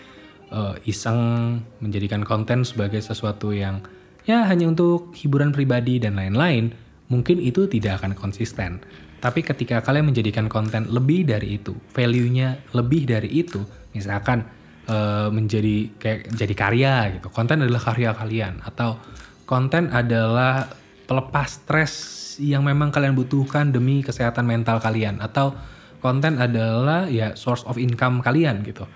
uh, 0.54 0.78
iseng, 0.86 1.58
menjadikan 1.82 2.22
konten 2.22 2.62
sebagai 2.62 3.02
sesuatu 3.02 3.50
yang 3.50 3.82
ya 4.28 4.46
hanya 4.46 4.68
untuk 4.68 5.16
hiburan 5.16 5.50
pribadi 5.50 5.98
dan 5.98 6.20
lain-lain, 6.20 6.70
mungkin 7.10 7.40
itu 7.40 7.66
tidak 7.66 8.04
akan 8.04 8.14
konsisten. 8.14 8.84
Tapi 9.18 9.42
ketika 9.42 9.82
kalian 9.82 10.14
menjadikan 10.14 10.46
konten 10.46 10.86
lebih 10.86 11.26
dari 11.26 11.58
itu, 11.58 11.74
value-nya 11.90 12.70
lebih 12.70 13.02
dari 13.10 13.26
itu, 13.42 13.58
misalkan 13.90 14.46
uh, 14.88 15.28
menjadi 15.30 15.92
kayak 16.00 16.32
jadi 16.34 16.54
karya 16.56 16.94
gitu. 17.20 17.28
Konten 17.30 17.62
adalah 17.62 17.82
karya 17.92 18.10
kalian 18.16 18.64
atau 18.64 18.98
konten 19.44 19.92
adalah 19.92 20.66
pelepas 21.08 21.62
stres 21.62 21.94
yang 22.40 22.64
memang 22.64 22.90
kalian 22.90 23.14
butuhkan 23.14 23.70
demi 23.70 24.00
kesehatan 24.00 24.48
mental 24.48 24.78
kalian 24.80 25.20
atau 25.20 25.54
konten 25.98 26.38
adalah 26.38 27.10
ya 27.10 27.34
source 27.34 27.62
of 27.68 27.76
income 27.76 28.24
kalian 28.24 28.64
gitu. 28.64 28.88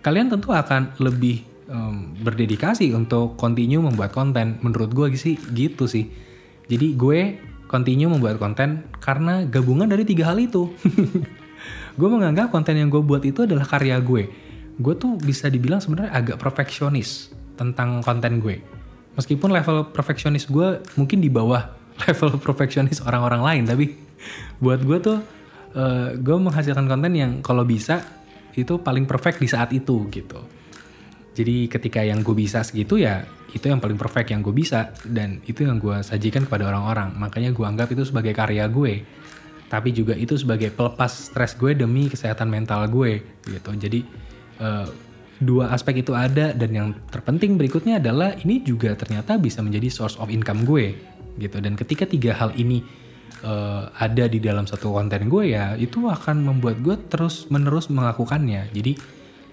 Kalian 0.00 0.32
tentu 0.32 0.52
akan 0.52 0.96
lebih 0.96 1.44
um, 1.68 2.16
berdedikasi 2.24 2.92
untuk 2.96 3.36
continue 3.36 3.80
membuat 3.80 4.12
konten. 4.16 4.56
Menurut 4.64 4.92
gue 4.92 5.12
sih 5.16 5.36
gitu 5.52 5.84
sih. 5.84 6.08
Jadi 6.70 6.96
gue 6.96 7.20
continue 7.68 8.08
membuat 8.08 8.40
konten 8.40 8.88
karena 9.00 9.44
gabungan 9.44 9.88
dari 9.88 10.04
tiga 10.08 10.32
hal 10.32 10.40
itu. 10.40 10.72
gue 12.00 12.08
menganggap 12.08 12.48
konten 12.48 12.76
yang 12.76 12.88
gue 12.88 13.02
buat 13.04 13.20
itu 13.20 13.44
adalah 13.44 13.68
karya 13.68 14.00
gue 14.00 14.49
gue 14.80 14.94
tuh 14.96 15.20
bisa 15.20 15.52
dibilang 15.52 15.78
sebenarnya 15.78 16.10
agak 16.16 16.36
perfeksionis 16.40 17.28
tentang 17.60 18.00
konten 18.00 18.40
gue. 18.40 18.64
Meskipun 19.20 19.52
level 19.52 19.92
perfeksionis 19.92 20.48
gue 20.48 20.80
mungkin 20.96 21.20
di 21.20 21.28
bawah 21.28 21.68
level 22.08 22.40
perfeksionis 22.40 23.04
orang-orang 23.04 23.42
lain, 23.44 23.62
tapi 23.68 23.84
buat 24.56 24.80
gue 24.80 24.98
tuh 25.04 25.18
uh, 25.76 26.16
gue 26.16 26.36
menghasilkan 26.40 26.88
konten 26.88 27.12
yang 27.12 27.32
kalau 27.44 27.68
bisa 27.68 28.00
itu 28.56 28.80
paling 28.80 29.04
perfect 29.04 29.38
di 29.44 29.48
saat 29.52 29.70
itu 29.76 30.08
gitu. 30.08 30.40
Jadi 31.36 31.70
ketika 31.70 32.02
yang 32.02 32.24
gue 32.26 32.34
bisa 32.34 32.64
segitu 32.64 32.98
ya 32.98 33.22
itu 33.50 33.66
yang 33.66 33.78
paling 33.78 33.98
perfect 33.98 34.30
yang 34.34 34.42
gue 34.42 34.54
bisa 34.54 34.94
dan 35.06 35.42
itu 35.46 35.66
yang 35.66 35.78
gue 35.78 36.02
sajikan 36.02 36.46
kepada 36.48 36.70
orang-orang. 36.72 37.14
Makanya 37.20 37.50
gue 37.54 37.64
anggap 37.66 37.88
itu 37.92 38.02
sebagai 38.02 38.34
karya 38.34 38.66
gue. 38.66 39.04
Tapi 39.70 39.94
juga 39.94 40.18
itu 40.18 40.34
sebagai 40.34 40.74
pelepas 40.74 41.30
stres 41.30 41.54
gue 41.54 41.78
demi 41.78 42.10
kesehatan 42.10 42.50
mental 42.50 42.82
gue 42.90 43.22
gitu. 43.46 43.70
Jadi 43.78 44.02
uh, 44.60 44.86
dua 45.40 45.72
aspek 45.72 46.04
itu 46.04 46.12
ada 46.12 46.52
dan 46.52 46.70
yang 46.70 46.88
terpenting 47.08 47.56
berikutnya 47.56 47.96
adalah 47.96 48.36
ini 48.44 48.60
juga 48.60 48.92
ternyata 48.92 49.40
bisa 49.40 49.64
menjadi 49.64 49.88
source 49.88 50.20
of 50.20 50.28
income 50.28 50.68
gue 50.68 50.94
gitu. 51.40 51.56
Dan 51.58 51.74
ketika 51.80 52.04
tiga 52.04 52.36
hal 52.36 52.52
ini 52.60 52.84
uh, 53.40 53.88
ada 53.96 54.28
di 54.28 54.36
dalam 54.36 54.68
satu 54.68 54.92
konten 54.92 55.32
gue 55.32 55.56
ya 55.56 55.74
itu 55.80 56.04
akan 56.04 56.44
membuat 56.44 56.84
gue 56.84 56.96
terus 57.08 57.48
menerus 57.48 57.88
melakukannya. 57.88 58.68
Jadi 58.70 58.92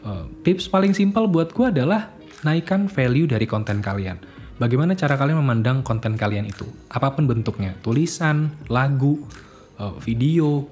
uh, 0.04 0.28
tips 0.44 0.68
paling 0.68 0.92
simpel 0.92 1.32
buat 1.32 1.56
gue 1.56 1.72
adalah 1.72 2.12
naikkan 2.44 2.92
value 2.92 3.26
dari 3.26 3.48
konten 3.48 3.80
kalian. 3.80 4.20
Bagaimana 4.58 4.98
cara 4.98 5.16
kalian 5.16 5.40
memandang 5.40 5.86
konten 5.86 6.18
kalian 6.18 6.50
itu? 6.50 6.66
Apa 6.90 7.14
pun 7.14 7.30
bentuknya. 7.30 7.78
Tulisan 7.86 8.50
lagu 8.74 9.22
video 10.02 10.66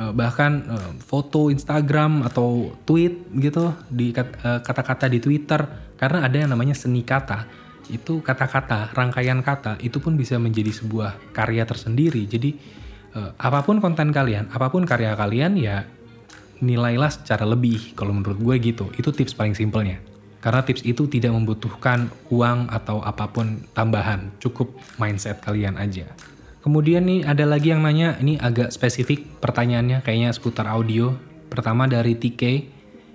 Eh, 0.00 0.12
bahkan 0.16 0.64
uh, 0.64 0.90
foto 0.96 1.52
Instagram 1.52 2.24
atau 2.24 2.72
tweet 2.88 3.20
gitu 3.36 3.76
di 3.92 4.16
eh, 4.16 4.60
kata-kata 4.64 5.12
di 5.12 5.20
Twitter 5.20 5.60
karena 6.00 6.24
ada 6.24 6.40
yang 6.40 6.56
namanya 6.56 6.72
seni 6.72 7.04
kata. 7.04 7.44
Itu 7.92 8.24
kata-kata 8.24 8.96
rangkaian 8.96 9.44
kata 9.44 9.76
itu 9.84 10.00
pun 10.00 10.16
bisa 10.16 10.40
menjadi 10.40 10.72
sebuah 10.72 11.36
karya 11.36 11.68
tersendiri. 11.68 12.24
Jadi 12.24 12.56
uh, 13.12 13.34
apa 13.36 13.60
pun 13.60 13.82
konten 13.82 14.14
kalian 14.14 14.48
apa 14.54 14.70
pun 14.72 14.86
karya 14.88 15.12
kalian 15.18 15.58
ya 15.58 15.84
nilailah 16.62 17.10
secara 17.10 17.44
lebih 17.44 17.92
kalau 17.92 18.16
menurut 18.16 18.40
gue 18.40 18.72
gitu. 18.72 18.88
Itu 18.96 19.12
tips 19.12 19.36
paling 19.36 19.52
simpelnya. 19.52 20.00
Karena 20.40 20.64
tips 20.64 20.80
itu 20.86 21.12
tidak 21.12 21.36
membutuhkan 21.36 22.08
uang 22.32 22.72
atau 22.72 23.04
apa 23.04 23.28
pun 23.28 23.68
tambahan. 23.76 24.32
Cukup 24.40 24.72
mindset 24.96 25.44
kalian 25.44 25.76
aja 25.76 26.08
Kemudian 26.60 27.08
nih 27.08 27.24
ada 27.24 27.48
lagi 27.48 27.72
yang 27.72 27.80
nanya, 27.80 28.20
ini 28.20 28.36
agak 28.36 28.68
spesifik 28.68 29.24
pertanyaannya 29.40 30.04
kayaknya 30.04 30.30
seputar 30.36 30.68
audio. 30.68 31.16
Pertama 31.48 31.88
dari 31.88 32.14
TK, 32.14 32.42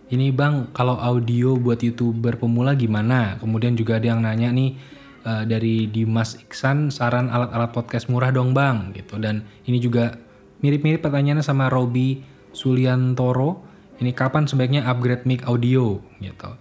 ini 0.09 0.33
bang 0.33 0.73
kalau 0.73 0.97
audio 0.97 1.53
buat 1.53 1.77
youtuber 1.81 2.41
pemula 2.41 2.73
gimana? 2.73 3.37
Kemudian 3.37 3.77
juga 3.77 4.01
ada 4.01 4.17
yang 4.17 4.25
nanya 4.25 4.49
nih 4.49 4.77
uh, 5.25 5.43
dari 5.45 5.85
Dimas 5.89 6.41
Iksan, 6.41 6.89
saran 6.89 7.29
alat-alat 7.29 7.69
podcast 7.69 8.09
murah 8.09 8.33
dong 8.33 8.53
bang 8.53 8.93
gitu. 8.97 9.21
Dan 9.21 9.45
ini 9.69 9.77
juga 9.77 10.17
mirip-mirip 10.65 11.05
pertanyaannya 11.05 11.45
sama 11.45 11.69
Robi 11.69 12.21
Suliantoro. 12.49 13.61
Ini 14.01 14.11
kapan 14.17 14.49
sebaiknya 14.49 14.89
upgrade 14.89 15.29
mic 15.29 15.45
audio 15.45 16.01
gitu. 16.17 16.51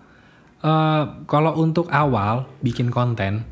Uh, 0.64 1.24
kalau 1.28 1.52
untuk 1.60 1.92
awal 1.92 2.48
bikin 2.64 2.88
konten, 2.88 3.44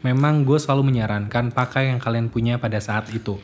memang 0.00 0.48
gue 0.48 0.56
selalu 0.56 0.92
menyarankan 0.92 1.52
pakai 1.52 1.92
yang 1.92 2.00
kalian 2.00 2.32
punya 2.32 2.56
pada 2.56 2.80
saat 2.80 3.08
itu. 3.12 3.36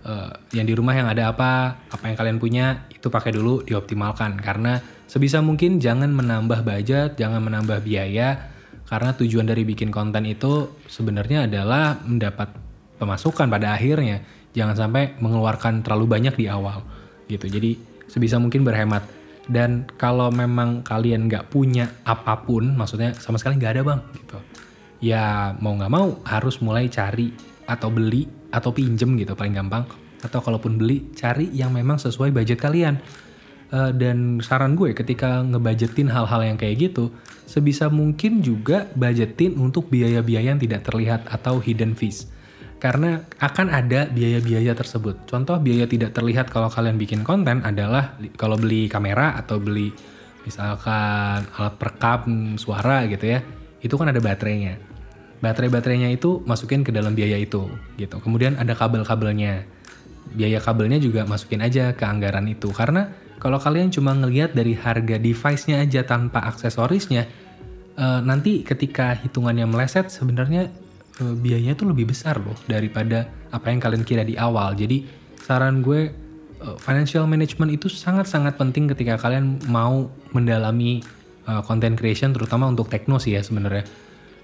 Uh, 0.00 0.32
yang 0.56 0.64
di 0.64 0.72
rumah 0.72 0.96
yang 0.96 1.12
ada 1.12 1.28
apa, 1.28 1.76
apa 1.92 2.04
yang 2.08 2.16
kalian 2.16 2.38
punya 2.40 2.88
itu 2.88 3.12
pakai 3.12 3.36
dulu 3.36 3.60
dioptimalkan 3.60 4.40
karena 4.40 4.80
sebisa 5.04 5.44
mungkin 5.44 5.76
jangan 5.76 6.08
menambah 6.08 6.64
budget, 6.64 7.20
jangan 7.20 7.44
menambah 7.44 7.84
biaya 7.84 8.48
karena 8.88 9.12
tujuan 9.12 9.44
dari 9.44 9.62
bikin 9.68 9.92
konten 9.92 10.24
itu 10.24 10.72
sebenarnya 10.88 11.44
adalah 11.44 12.00
mendapat 12.00 12.48
pemasukan 12.96 13.46
pada 13.52 13.76
akhirnya. 13.76 14.24
Jangan 14.56 14.74
sampai 14.88 15.14
mengeluarkan 15.20 15.84
terlalu 15.84 16.10
banyak 16.10 16.34
di 16.34 16.48
awal 16.48 16.82
gitu. 17.28 17.46
Jadi 17.46 17.76
sebisa 18.10 18.40
mungkin 18.42 18.66
berhemat 18.66 19.06
dan 19.46 19.86
kalau 19.98 20.30
memang 20.30 20.82
kalian 20.86 21.26
nggak 21.26 21.50
punya 21.50 21.90
apa 22.06 22.42
pun 22.42 22.74
maksudnya 22.78 23.14
sama 23.18 23.38
sekali 23.38 23.58
nggak 23.58 23.72
ada 23.78 23.82
bang 23.82 24.00
gitu 24.14 24.38
ya 25.00 25.56
mau 25.58 25.74
nggak 25.76 25.92
mau 25.92 26.20
harus 26.28 26.60
mulai 26.60 26.86
cari 26.92 27.32
atau 27.64 27.88
beli 27.88 28.28
atau 28.52 28.70
pinjem 28.70 29.16
gitu 29.16 29.32
paling 29.32 29.56
gampang 29.56 29.84
atau 30.20 30.40
kalaupun 30.44 30.76
beli 30.76 31.08
cari 31.16 31.48
yang 31.56 31.72
memang 31.72 31.96
sesuai 31.96 32.30
budget 32.30 32.60
kalian 32.60 33.00
uh, 33.72 33.90
dan 33.96 34.38
saran 34.44 34.76
gue 34.76 34.92
ketika 34.92 35.40
ngebudgetin 35.40 36.12
hal-hal 36.12 36.44
yang 36.44 36.60
kayak 36.60 36.92
gitu 36.92 37.08
sebisa 37.48 37.88
mungkin 37.88 38.44
juga 38.44 38.86
budgetin 38.92 39.56
untuk 39.56 39.88
biaya-biaya 39.88 40.54
yang 40.54 40.60
tidak 40.60 40.84
terlihat 40.84 41.24
atau 41.32 41.58
hidden 41.58 41.96
fees 41.96 42.28
karena 42.80 43.28
akan 43.36 43.68
ada 43.68 44.08
biaya-biaya 44.08 44.72
tersebut. 44.72 45.28
Contoh 45.28 45.60
biaya 45.60 45.84
tidak 45.84 46.16
terlihat 46.16 46.48
kalau 46.48 46.72
kalian 46.72 46.96
bikin 46.96 47.20
konten 47.20 47.60
adalah 47.60 48.16
kalau 48.40 48.56
beli 48.56 48.88
kamera 48.88 49.36
atau 49.36 49.60
beli 49.60 49.92
misalkan 50.48 51.44
alat 51.60 51.76
perekam 51.76 52.56
suara 52.56 53.04
gitu 53.04 53.36
ya, 53.36 53.44
itu 53.84 53.92
kan 54.00 54.08
ada 54.08 54.16
baterainya. 54.24 54.89
Baterai-baterainya 55.40 56.12
itu 56.12 56.44
masukin 56.44 56.84
ke 56.84 56.92
dalam 56.92 57.16
biaya 57.16 57.40
itu 57.40 57.68
gitu. 57.96 58.20
Kemudian 58.20 58.60
ada 58.60 58.76
kabel-kabelnya. 58.76 59.64
Biaya 60.30 60.62
kabelnya 60.62 61.00
juga 61.02 61.26
masukin 61.26 61.64
aja 61.64 61.96
ke 61.96 62.04
anggaran 62.06 62.46
itu 62.46 62.70
karena 62.70 63.10
kalau 63.40 63.56
kalian 63.56 63.88
cuma 63.90 64.12
ngelihat 64.14 64.52
dari 64.52 64.76
harga 64.76 65.16
device-nya 65.16 65.80
aja 65.80 66.04
tanpa 66.04 66.44
aksesorisnya, 66.44 67.24
eh, 67.96 68.20
nanti 68.22 68.62
ketika 68.62 69.16
hitungannya 69.16 69.64
meleset 69.64 70.12
sebenarnya 70.12 70.68
uh, 71.20 71.34
biayanya 71.36 71.76
tuh 71.76 71.92
lebih 71.92 72.10
besar 72.10 72.40
loh 72.40 72.56
daripada 72.66 73.28
apa 73.52 73.68
yang 73.70 73.78
kalian 73.78 74.02
kira 74.02 74.24
di 74.24 74.34
awal. 74.40 74.72
Jadi 74.74 75.04
saran 75.40 75.84
gue 75.84 76.10
uh, 76.64 76.76
financial 76.80 77.28
management 77.28 77.76
itu 77.76 77.92
sangat-sangat 77.92 78.56
penting 78.56 78.88
ketika 78.90 79.20
kalian 79.20 79.60
mau 79.68 80.08
mendalami 80.32 81.04
uh, 81.46 81.60
content 81.64 81.94
creation 81.94 82.32
terutama 82.32 82.66
untuk 82.66 82.88
tekno 82.88 83.20
sih 83.20 83.36
ya 83.36 83.44
sebenarnya. 83.44 83.84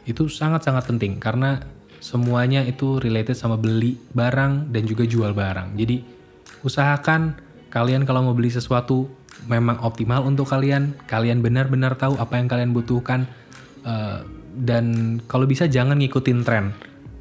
Itu 0.07 0.31
sangat-sangat 0.31 0.87
penting 0.87 1.19
karena 1.19 1.61
semuanya 1.99 2.63
itu 2.63 3.03
related 3.03 3.35
sama 3.35 3.59
beli 3.59 3.99
barang 4.15 4.71
dan 4.71 4.83
juga 4.87 5.05
jual 5.05 5.35
barang. 5.35 5.75
Jadi 5.75 6.01
usahakan 6.63 7.37
kalian 7.69 8.07
kalau 8.07 8.31
mau 8.31 8.35
beli 8.35 8.49
sesuatu 8.49 9.11
memang 9.51 9.83
optimal 9.85 10.25
untuk 10.25 10.49
kalian, 10.49 10.97
kalian 11.05 11.45
benar-benar 11.45 11.99
tahu 12.01 12.17
apa 12.17 12.41
yang 12.41 12.49
kalian 12.49 12.73
butuhkan. 12.73 13.29
Uh, 13.87 14.25
dan 14.57 15.19
kalau 15.29 15.45
bisa 15.45 15.69
jangan 15.69 16.01
ngikutin 16.01 16.41
tren. 16.43 16.73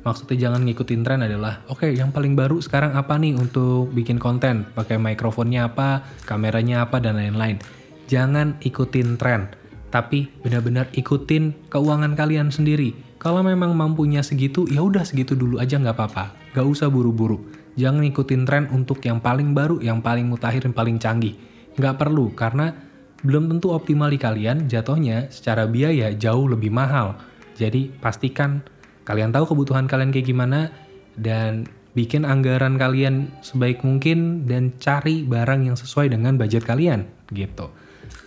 Maksudnya 0.05 0.37
jangan 0.47 0.61
ngikutin 0.69 1.01
tren 1.01 1.25
adalah, 1.25 1.65
oke 1.65 1.81
okay, 1.81 1.97
yang 1.97 2.13
paling 2.13 2.37
baru 2.37 2.61
sekarang 2.61 2.93
apa 2.93 3.17
nih 3.17 3.33
untuk 3.33 3.89
bikin 3.89 4.21
konten? 4.21 4.69
Pakai 4.77 5.01
mikrofonnya 5.01 5.65
apa, 5.65 6.05
kameranya 6.29 6.85
apa, 6.85 7.01
dan 7.01 7.17
lain-lain. 7.17 7.57
Jangan 8.05 8.61
ikutin 8.61 9.17
tren, 9.17 9.49
tapi 9.95 10.27
benar-benar 10.43 10.91
ikutin 10.91 11.71
keuangan 11.71 12.19
kalian 12.19 12.51
sendiri. 12.51 12.91
Kalau 13.15 13.39
memang 13.39 13.71
mampunya 13.71 14.19
segitu, 14.19 14.67
ya 14.67 14.84
udah 14.84 15.08
segitu 15.08 15.39
dulu 15.39 15.55
aja 15.63 15.79
nggak 15.79 15.95
apa-apa. 15.95 16.36
Gak 16.51 16.67
usah 16.67 16.91
buru-buru. 16.91 17.47
Jangan 17.79 18.03
ngikutin 18.03 18.43
tren 18.43 18.67
untuk 18.75 18.99
yang 19.08 19.23
paling 19.23 19.55
baru, 19.55 19.79
yang 19.79 20.03
paling 20.03 20.27
mutakhir, 20.27 20.67
yang 20.67 20.75
paling 20.75 20.99
canggih. 20.99 21.39
Nggak 21.79 21.95
perlu, 21.95 22.36
karena 22.36 22.75
belum 23.23 23.47
tentu 23.47 23.71
optimal 23.71 24.12
di 24.12 24.19
kalian, 24.19 24.67
jatuhnya 24.67 25.31
secara 25.31 25.63
biaya 25.63 26.12
jauh 26.12 26.43
lebih 26.51 26.75
mahal. 26.75 27.15
Jadi 27.55 27.88
pastikan 27.88 28.67
kalian 29.08 29.31
tahu 29.31 29.55
kebutuhan 29.55 29.88
kalian 29.88 30.12
kayak 30.12 30.27
gimana 30.27 30.75
dan 31.15 31.71
bikin 31.95 32.27
anggaran 32.27 32.75
kalian 32.75 33.31
sebaik 33.39 33.79
mungkin 33.88 34.43
dan 34.43 34.75
cari 34.75 35.23
barang 35.23 35.71
yang 35.71 35.79
sesuai 35.79 36.12
dengan 36.12 36.36
budget 36.36 36.67
kalian 36.67 37.08
gitu. 37.31 37.71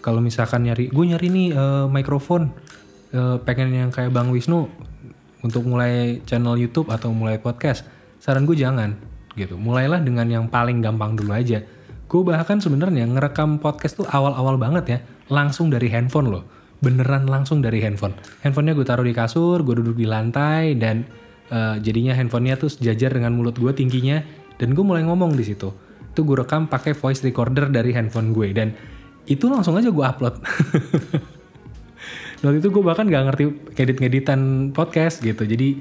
Kalau 0.05 0.23
misalkan 0.23 0.67
nyari, 0.67 0.89
gue 0.89 1.05
nyari 1.05 1.29
nih 1.29 1.49
uh, 1.55 1.87
mikrofon, 1.91 2.53
uh, 3.15 3.37
pengen 3.43 3.75
yang 3.75 3.91
kayak 3.91 4.15
Bang 4.15 4.31
Wisnu 4.31 4.69
untuk 5.43 5.63
mulai 5.67 6.23
channel 6.27 6.59
YouTube 6.59 6.91
atau 6.91 7.15
mulai 7.15 7.39
podcast, 7.39 7.87
saran 8.19 8.47
gue 8.47 8.59
jangan 8.59 8.99
gitu. 9.39 9.55
Mulailah 9.55 10.03
dengan 10.03 10.27
yang 10.27 10.45
paling 10.51 10.83
gampang 10.83 11.15
dulu 11.15 11.31
aja 11.31 11.63
Gue 12.09 12.25
bahkan 12.25 12.57
sebenarnya 12.57 13.05
ngerekam 13.05 13.61
podcast 13.61 14.01
tuh 14.01 14.09
awal-awal 14.09 14.57
banget 14.57 14.85
ya, 14.89 14.99
langsung 15.29 15.69
dari 15.69 15.93
handphone 15.93 16.33
loh. 16.33 16.45
Beneran 16.81 17.29
langsung 17.29 17.61
dari 17.61 17.85
handphone. 17.85 18.17
Handphonenya 18.41 18.73
gue 18.73 18.87
taruh 18.89 19.05
di 19.05 19.13
kasur, 19.13 19.61
gue 19.61 19.77
duduk 19.77 20.01
di 20.01 20.09
lantai, 20.09 20.73
dan 20.81 21.05
uh, 21.53 21.77
jadinya 21.77 22.17
handphonenya 22.17 22.57
tuh 22.57 22.73
sejajar 22.73 23.13
dengan 23.13 23.37
mulut 23.37 23.61
gue 23.61 23.69
tingginya, 23.77 24.25
dan 24.57 24.73
gue 24.73 24.81
mulai 24.81 25.05
ngomong 25.05 25.37
di 25.37 25.45
situ. 25.53 25.69
Itu 26.17 26.25
gue 26.25 26.41
rekam 26.41 26.65
pakai 26.65 26.97
voice 26.97 27.21
recorder 27.21 27.69
dari 27.69 27.93
handphone 27.93 28.33
gue, 28.33 28.57
dan 28.57 28.73
itu 29.29 29.45
langsung 29.47 29.77
aja 29.77 29.93
gue 29.93 30.05
upload. 30.05 30.41
Waktu 32.43 32.59
itu 32.63 32.69
gue 32.71 32.83
bahkan 32.83 33.11
gak 33.11 33.25
ngerti 33.29 33.45
ngedit-ngeditan 33.77 34.73
podcast 34.73 35.21
gitu, 35.21 35.43
jadi 35.43 35.75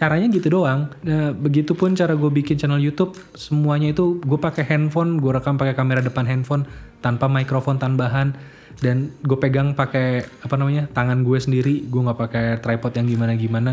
caranya 0.00 0.32
gitu 0.32 0.48
doang. 0.48 0.88
Nah, 1.04 1.36
begitupun 1.36 1.92
cara 1.92 2.16
gue 2.16 2.30
bikin 2.32 2.56
channel 2.56 2.80
YouTube, 2.80 3.12
semuanya 3.36 3.92
itu 3.92 4.16
gue 4.24 4.40
pakai 4.40 4.64
handphone, 4.64 5.20
gue 5.20 5.28
rekam 5.28 5.60
pakai 5.60 5.76
kamera 5.76 6.00
depan 6.00 6.24
handphone 6.24 6.64
tanpa 7.04 7.28
mikrofon 7.28 7.76
tambahan 7.76 8.32
dan 8.80 9.12
gue 9.20 9.36
pegang 9.36 9.76
pakai 9.76 10.24
apa 10.40 10.56
namanya 10.56 10.88
tangan 10.90 11.20
gue 11.20 11.36
sendiri, 11.36 11.84
gue 11.84 12.00
nggak 12.00 12.16
pakai 12.16 12.46
tripod 12.64 12.96
yang 12.96 13.06
gimana 13.12 13.36
gimana. 13.36 13.72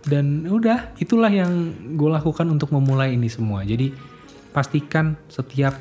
Dan 0.00 0.48
udah, 0.48 0.96
itulah 0.96 1.28
yang 1.28 1.76
gue 1.92 2.08
lakukan 2.08 2.48
untuk 2.48 2.72
memulai 2.72 3.12
ini 3.12 3.28
semua. 3.28 3.60
Jadi 3.60 3.92
pastikan 4.56 5.20
setiap 5.28 5.76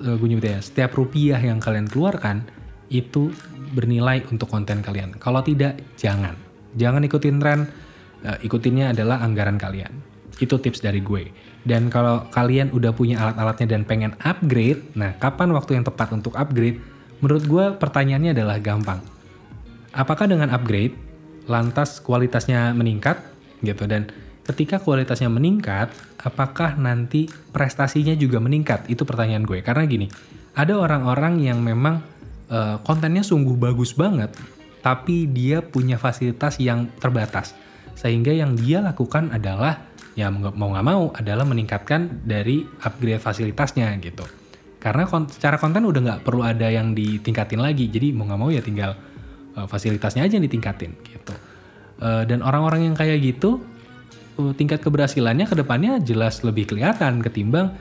gue 0.00 0.28
nyebut 0.28 0.46
ya, 0.46 0.60
setiap 0.60 0.96
rupiah 0.96 1.40
yang 1.40 1.60
kalian 1.60 1.88
keluarkan 1.88 2.44
itu 2.92 3.32
bernilai 3.74 4.22
untuk 4.30 4.46
konten 4.46 4.84
kalian. 4.84 5.16
Kalau 5.18 5.42
tidak, 5.42 5.80
jangan. 5.98 6.36
Jangan 6.76 7.02
ikutin 7.02 7.36
tren 7.40 7.60
uh, 8.22 8.38
ikutinnya 8.44 8.92
adalah 8.92 9.24
anggaran 9.24 9.56
kalian. 9.56 9.90
Itu 10.36 10.60
tips 10.60 10.84
dari 10.84 11.00
gue. 11.00 11.32
Dan 11.66 11.90
kalau 11.90 12.28
kalian 12.30 12.70
udah 12.70 12.94
punya 12.94 13.18
alat-alatnya 13.18 13.66
dan 13.74 13.82
pengen 13.82 14.12
upgrade, 14.22 14.84
nah 14.94 15.16
kapan 15.18 15.50
waktu 15.50 15.80
yang 15.80 15.84
tepat 15.88 16.14
untuk 16.14 16.36
upgrade? 16.38 16.78
Menurut 17.24 17.44
gue 17.48 17.64
pertanyaannya 17.80 18.36
adalah 18.36 18.60
gampang. 18.60 19.00
Apakah 19.96 20.28
dengan 20.28 20.52
upgrade, 20.52 20.92
lantas 21.48 21.98
kualitasnya 22.04 22.76
meningkat? 22.76 23.18
gitu 23.64 23.88
Dan 23.88 24.12
ketika 24.46 24.78
kualitasnya 24.78 25.26
meningkat, 25.26 25.90
apakah 26.22 26.78
nanti 26.78 27.26
prestasinya 27.50 28.14
juga 28.14 28.38
meningkat? 28.38 28.86
Itu 28.86 29.02
pertanyaan 29.02 29.42
gue. 29.42 29.58
Karena 29.60 29.82
gini, 29.84 30.06
ada 30.54 30.78
orang-orang 30.78 31.42
yang 31.42 31.58
memang 31.60 32.00
uh, 32.48 32.78
kontennya 32.86 33.26
sungguh 33.26 33.58
bagus 33.58 33.92
banget, 33.92 34.30
tapi 34.86 35.26
dia 35.26 35.60
punya 35.66 35.98
fasilitas 35.98 36.62
yang 36.62 36.86
terbatas 37.02 37.58
sehingga 37.96 38.30
yang 38.30 38.54
dia 38.54 38.84
lakukan 38.84 39.32
adalah 39.32 39.88
ya 40.12 40.28
mau 40.30 40.70
nggak 40.70 40.86
mau 40.86 41.10
adalah 41.16 41.44
meningkatkan 41.48 42.22
dari 42.22 42.62
upgrade 42.84 43.18
fasilitasnya 43.18 43.90
gitu. 43.98 44.22
Karena 44.76 45.08
kon 45.08 45.26
secara 45.26 45.58
konten 45.58 45.82
udah 45.82 46.00
nggak 46.04 46.20
perlu 46.22 46.44
ada 46.46 46.70
yang 46.70 46.92
ditingkatin 46.94 47.58
lagi, 47.58 47.88
jadi 47.90 48.14
mau 48.14 48.28
nggak 48.28 48.40
mau 48.40 48.52
ya 48.52 48.62
tinggal 48.62 48.94
uh, 49.58 49.66
fasilitasnya 49.66 50.22
aja 50.22 50.38
yang 50.38 50.46
ditingkatin 50.46 50.92
gitu. 51.02 51.34
Uh, 51.96 52.22
dan 52.28 52.44
orang-orang 52.44 52.92
yang 52.92 52.94
kayak 52.94 53.18
gitu 53.24 53.64
uh, 54.38 54.52
tingkat 54.56 54.80
keberhasilannya 54.80 55.46
ke 55.48 55.56
depannya 55.56 55.98
jelas 56.00 56.40
lebih 56.46 56.68
kelihatan 56.68 57.20
ketimbang 57.20 57.74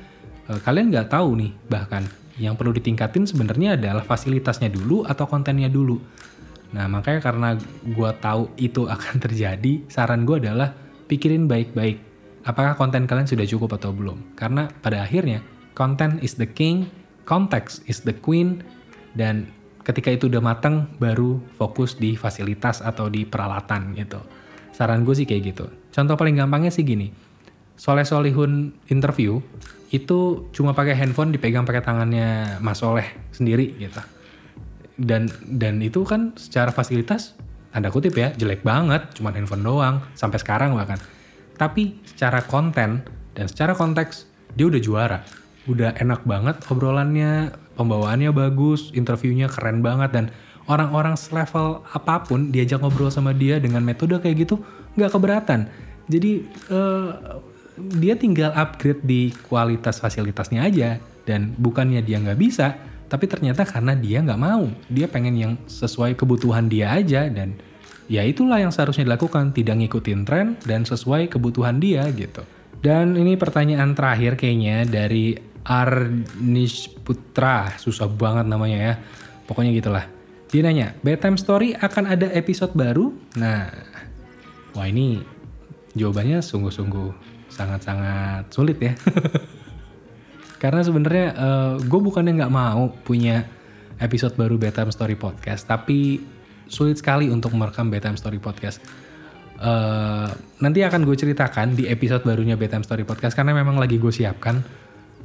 uh, 0.47 0.59
kalian 0.63 0.91
nggak 0.91 1.11
tahu 1.11 1.39
nih 1.39 1.51
bahkan 1.67 2.03
yang 2.35 2.59
perlu 2.59 2.75
ditingkatin 2.75 3.23
sebenarnya 3.23 3.79
adalah 3.79 4.03
fasilitasnya 4.03 4.67
dulu 4.67 5.07
atau 5.07 5.23
kontennya 5.23 5.71
dulu. 5.71 5.95
Nah 6.75 6.91
makanya 6.91 7.23
karena 7.23 7.49
gue 7.83 8.11
tahu 8.19 8.51
itu 8.59 8.87
akan 8.95 9.15
terjadi, 9.23 9.87
saran 9.87 10.27
gue 10.27 10.43
adalah 10.43 10.75
pikirin 11.07 11.47
baik-baik 11.47 12.15
apakah 12.45 12.77
konten 12.77 13.09
kalian 13.09 13.27
sudah 13.27 13.47
cukup 13.47 13.75
atau 13.81 13.91
belum. 13.91 14.37
Karena 14.37 14.69
pada 14.69 15.03
akhirnya 15.03 15.41
konten 15.73 16.21
is 16.21 16.37
the 16.37 16.47
king, 16.47 16.87
context 17.25 17.81
is 17.89 18.05
the 18.05 18.13
queen, 18.13 18.61
dan 19.17 19.49
ketika 19.81 20.13
itu 20.13 20.29
udah 20.29 20.39
matang 20.39 20.91
baru 21.01 21.41
fokus 21.57 21.97
di 21.97 22.13
fasilitas 22.13 22.79
atau 22.85 23.09
di 23.09 23.25
peralatan 23.25 23.97
gitu. 23.97 24.21
Saran 24.71 25.03
gue 25.03 25.15
sih 25.17 25.27
kayak 25.27 25.43
gitu. 25.55 25.65
Contoh 25.95 26.19
paling 26.19 26.35
gampangnya 26.35 26.75
sih 26.75 26.83
gini, 26.83 27.15
Soleh 27.79 28.03
Solihun 28.03 28.75
interview 28.91 29.39
itu 29.95 30.43
cuma 30.51 30.75
pakai 30.75 30.91
handphone 30.91 31.31
dipegang 31.31 31.63
pakai 31.63 31.79
tangannya 31.79 32.59
Mas 32.59 32.83
Soleh 32.83 33.07
sendiri 33.31 33.79
gitu. 33.79 34.03
Dan 34.99 35.31
dan 35.47 35.79
itu 35.79 36.03
kan 36.03 36.35
secara 36.35 36.75
fasilitas 36.75 37.39
tanda 37.71 37.87
kutip 37.95 38.11
ya 38.19 38.35
jelek 38.35 38.59
banget, 38.67 39.07
cuma 39.15 39.31
handphone 39.31 39.63
doang 39.63 40.03
sampai 40.19 40.35
sekarang 40.35 40.75
bahkan. 40.75 40.99
Tapi 41.55 42.03
secara 42.03 42.43
konten 42.43 42.99
dan 43.31 43.45
secara 43.47 43.71
konteks 43.71 44.27
dia 44.59 44.67
udah 44.67 44.81
juara. 44.83 45.19
Udah 45.63 45.95
enak 45.95 46.27
banget 46.27 46.59
obrolannya, 46.67 47.55
pembawaannya 47.79 48.35
bagus, 48.35 48.91
interviewnya 48.91 49.47
keren 49.47 49.79
banget 49.79 50.11
dan 50.11 50.25
orang-orang 50.67 51.15
selevel 51.15 51.87
apa 51.95 52.27
pun 52.27 52.51
diajak 52.51 52.83
ngobrol 52.83 53.07
sama 53.07 53.31
dia 53.31 53.63
dengan 53.63 53.79
metode 53.79 54.19
kayak 54.19 54.43
gitu 54.43 54.59
nggak 54.95 55.11
keberatan. 55.11 55.67
Jadi 56.07 56.45
uh, 56.71 57.39
dia 57.99 58.15
tinggal 58.15 58.55
upgrade 58.55 59.03
di 59.03 59.35
kualitas 59.51 59.99
fasilitasnya 59.99 60.63
aja 60.63 60.89
dan 61.27 61.51
bukannya 61.59 61.99
dia 62.05 62.21
nggak 62.21 62.39
bisa, 62.39 62.77
tapi 63.11 63.27
ternyata 63.27 63.67
karena 63.67 63.93
dia 63.93 64.23
nggak 64.23 64.41
mau, 64.41 64.69
dia 64.87 65.11
pengen 65.11 65.35
yang 65.35 65.53
sesuai 65.67 66.15
kebutuhan 66.15 66.71
dia 66.71 66.95
aja 66.95 67.27
dan 67.27 67.57
ya 68.07 68.21
itulah 68.23 68.61
yang 68.61 68.71
seharusnya 68.71 69.05
dilakukan, 69.05 69.51
tidak 69.51 69.81
ngikutin 69.81 70.21
tren 70.23 70.47
dan 70.63 70.87
sesuai 70.87 71.27
kebutuhan 71.27 71.81
dia 71.81 72.05
gitu. 72.13 72.45
Dan 72.79 73.17
ini 73.17 73.33
pertanyaan 73.33 73.97
terakhir 73.97 74.37
kayaknya 74.37 74.85
dari 74.85 75.33
Arnish 75.65 76.93
Putra, 77.01 77.73
susah 77.81 78.05
banget 78.05 78.45
namanya 78.45 78.77
ya. 78.77 78.93
Pokoknya 79.49 79.73
gitulah. 79.73 80.05
Dia 80.53 80.61
nanya, 80.61 80.93
Bedtime 81.01 81.41
Story 81.41 81.73
akan 81.73 82.05
ada 82.05 82.29
episode 82.29 82.77
baru? 82.77 83.09
Nah, 83.41 83.73
wah 84.75 84.85
ini 84.85 85.23
jawabannya 85.95 86.43
sungguh-sungguh 86.43 87.09
sangat-sangat 87.49 88.51
sulit 88.51 88.77
ya. 88.83 88.93
Karena 90.61 90.83
sebenarnya 90.83 91.27
uh, 91.35 91.73
gue 91.79 91.99
bukannya 91.99 92.35
nggak 92.35 92.53
mau 92.53 92.91
punya 93.03 93.47
episode 93.97 94.35
baru 94.35 94.59
Bedtime 94.59 94.91
Story 94.91 95.15
Podcast, 95.15 95.65
tapi 95.65 96.19
sulit 96.67 96.99
sekali 96.99 97.31
untuk 97.31 97.55
merekam 97.55 97.87
Bedtime 97.87 98.19
Story 98.19 98.37
Podcast 98.37 98.83
uh, 99.61 100.29
nanti 100.59 100.79
akan 100.83 101.07
gue 101.07 101.15
ceritakan 101.15 101.77
di 101.77 101.87
episode 101.87 102.25
barunya 102.25 102.59
Bedtime 102.59 102.83
Story 102.83 103.07
Podcast 103.07 103.37
karena 103.37 103.55
memang 103.55 103.79
lagi 103.79 103.99
gue 103.99 104.11
siapkan. 104.11 104.59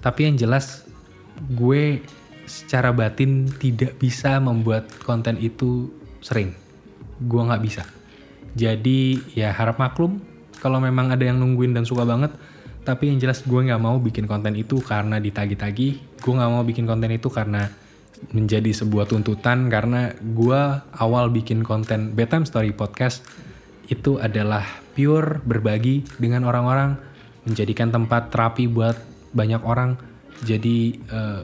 Tapi 0.01 0.31
yang 0.31 0.37
jelas 0.39 0.87
gue 1.57 2.01
secara 2.49 2.91
batin 2.91 3.47
tidak 3.61 4.01
bisa 4.01 4.41
membuat 4.41 4.89
konten 5.05 5.37
itu 5.39 5.91
sering. 6.25 6.55
Gue 7.21 7.43
nggak 7.45 7.63
bisa. 7.63 7.85
Jadi 8.55 9.21
ya 9.39 9.55
harap 9.55 9.79
maklum 9.79 10.19
kalau 10.59 10.83
memang 10.83 11.15
ada 11.15 11.23
yang 11.23 11.39
nungguin 11.39 11.75
dan 11.75 11.87
suka 11.87 12.03
banget. 12.05 12.35
Tapi 12.81 13.13
yang 13.13 13.21
jelas 13.21 13.45
gue 13.45 13.61
nggak 13.61 13.81
mau 13.81 14.01
bikin 14.01 14.25
konten 14.25 14.57
itu 14.57 14.81
karena 14.81 15.21
ditagi-tagi. 15.21 16.01
Gue 16.19 16.33
nggak 16.33 16.51
mau 16.51 16.65
bikin 16.65 16.89
konten 16.89 17.13
itu 17.13 17.29
karena 17.29 17.69
menjadi 18.33 18.69
sebuah 18.73 19.09
tuntutan 19.09 19.73
karena 19.73 20.13
gue 20.21 20.61
awal 21.01 21.33
bikin 21.33 21.65
konten 21.65 22.13
Bedtime 22.13 22.45
Story 22.45 22.77
Podcast 22.77 23.25
itu 23.89 24.21
adalah 24.21 24.63
pure 24.95 25.41
berbagi 25.43 26.05
dengan 26.21 26.47
orang-orang, 26.47 27.01
menjadikan 27.49 27.91
tempat 27.91 28.31
terapi 28.31 28.69
buat 28.69 28.95
banyak 29.33 29.63
orang. 29.65 29.97
Jadi 30.45 31.01
uh, 31.11 31.43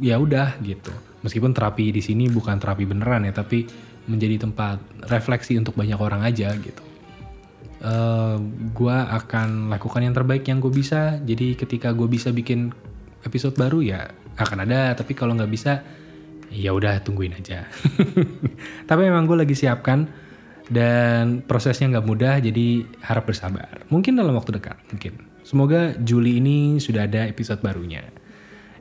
ya 0.00 0.18
udah 0.18 0.58
gitu. 0.64 0.90
Meskipun 1.22 1.54
terapi 1.54 1.94
di 1.94 2.02
sini 2.02 2.26
bukan 2.26 2.58
terapi 2.58 2.82
beneran 2.82 3.22
ya, 3.28 3.32
tapi 3.32 3.68
menjadi 4.10 4.42
tempat 4.42 4.82
refleksi 5.10 5.54
untuk 5.58 5.78
banyak 5.78 5.98
orang 5.98 6.26
aja 6.26 6.54
gitu. 6.58 6.82
Uh, 7.82 7.86
eh, 7.86 8.36
gue 8.74 8.96
akan 8.96 9.70
lakukan 9.70 10.02
yang 10.02 10.14
terbaik 10.14 10.46
yang 10.46 10.58
gue 10.58 10.70
bisa. 10.70 11.18
Jadi 11.22 11.54
ketika 11.54 11.90
gue 11.94 12.06
bisa 12.06 12.30
bikin 12.30 12.70
episode 13.22 13.54
baru 13.54 13.82
ya 13.82 14.10
akan 14.38 14.66
ada. 14.66 14.94
Tapi 14.94 15.14
kalau 15.14 15.34
nggak 15.38 15.52
bisa 15.52 15.82
ya 16.52 16.74
udah 16.74 17.02
tungguin 17.02 17.34
aja. 17.38 17.66
tapi 18.88 19.00
memang 19.06 19.26
gue 19.26 19.38
lagi 19.38 19.54
siapkan 19.54 20.06
dan 20.72 21.44
prosesnya 21.44 21.98
nggak 21.98 22.06
mudah 22.08 22.34
jadi 22.40 22.86
harap 23.04 23.28
bersabar 23.28 23.84
mungkin 23.92 24.16
dalam 24.16 24.32
waktu 24.32 24.56
dekat 24.56 24.80
mungkin 24.88 25.20
semoga 25.44 25.92
Juli 26.00 26.40
ini 26.40 26.80
sudah 26.80 27.04
ada 27.04 27.28
episode 27.28 27.60
barunya 27.60 28.00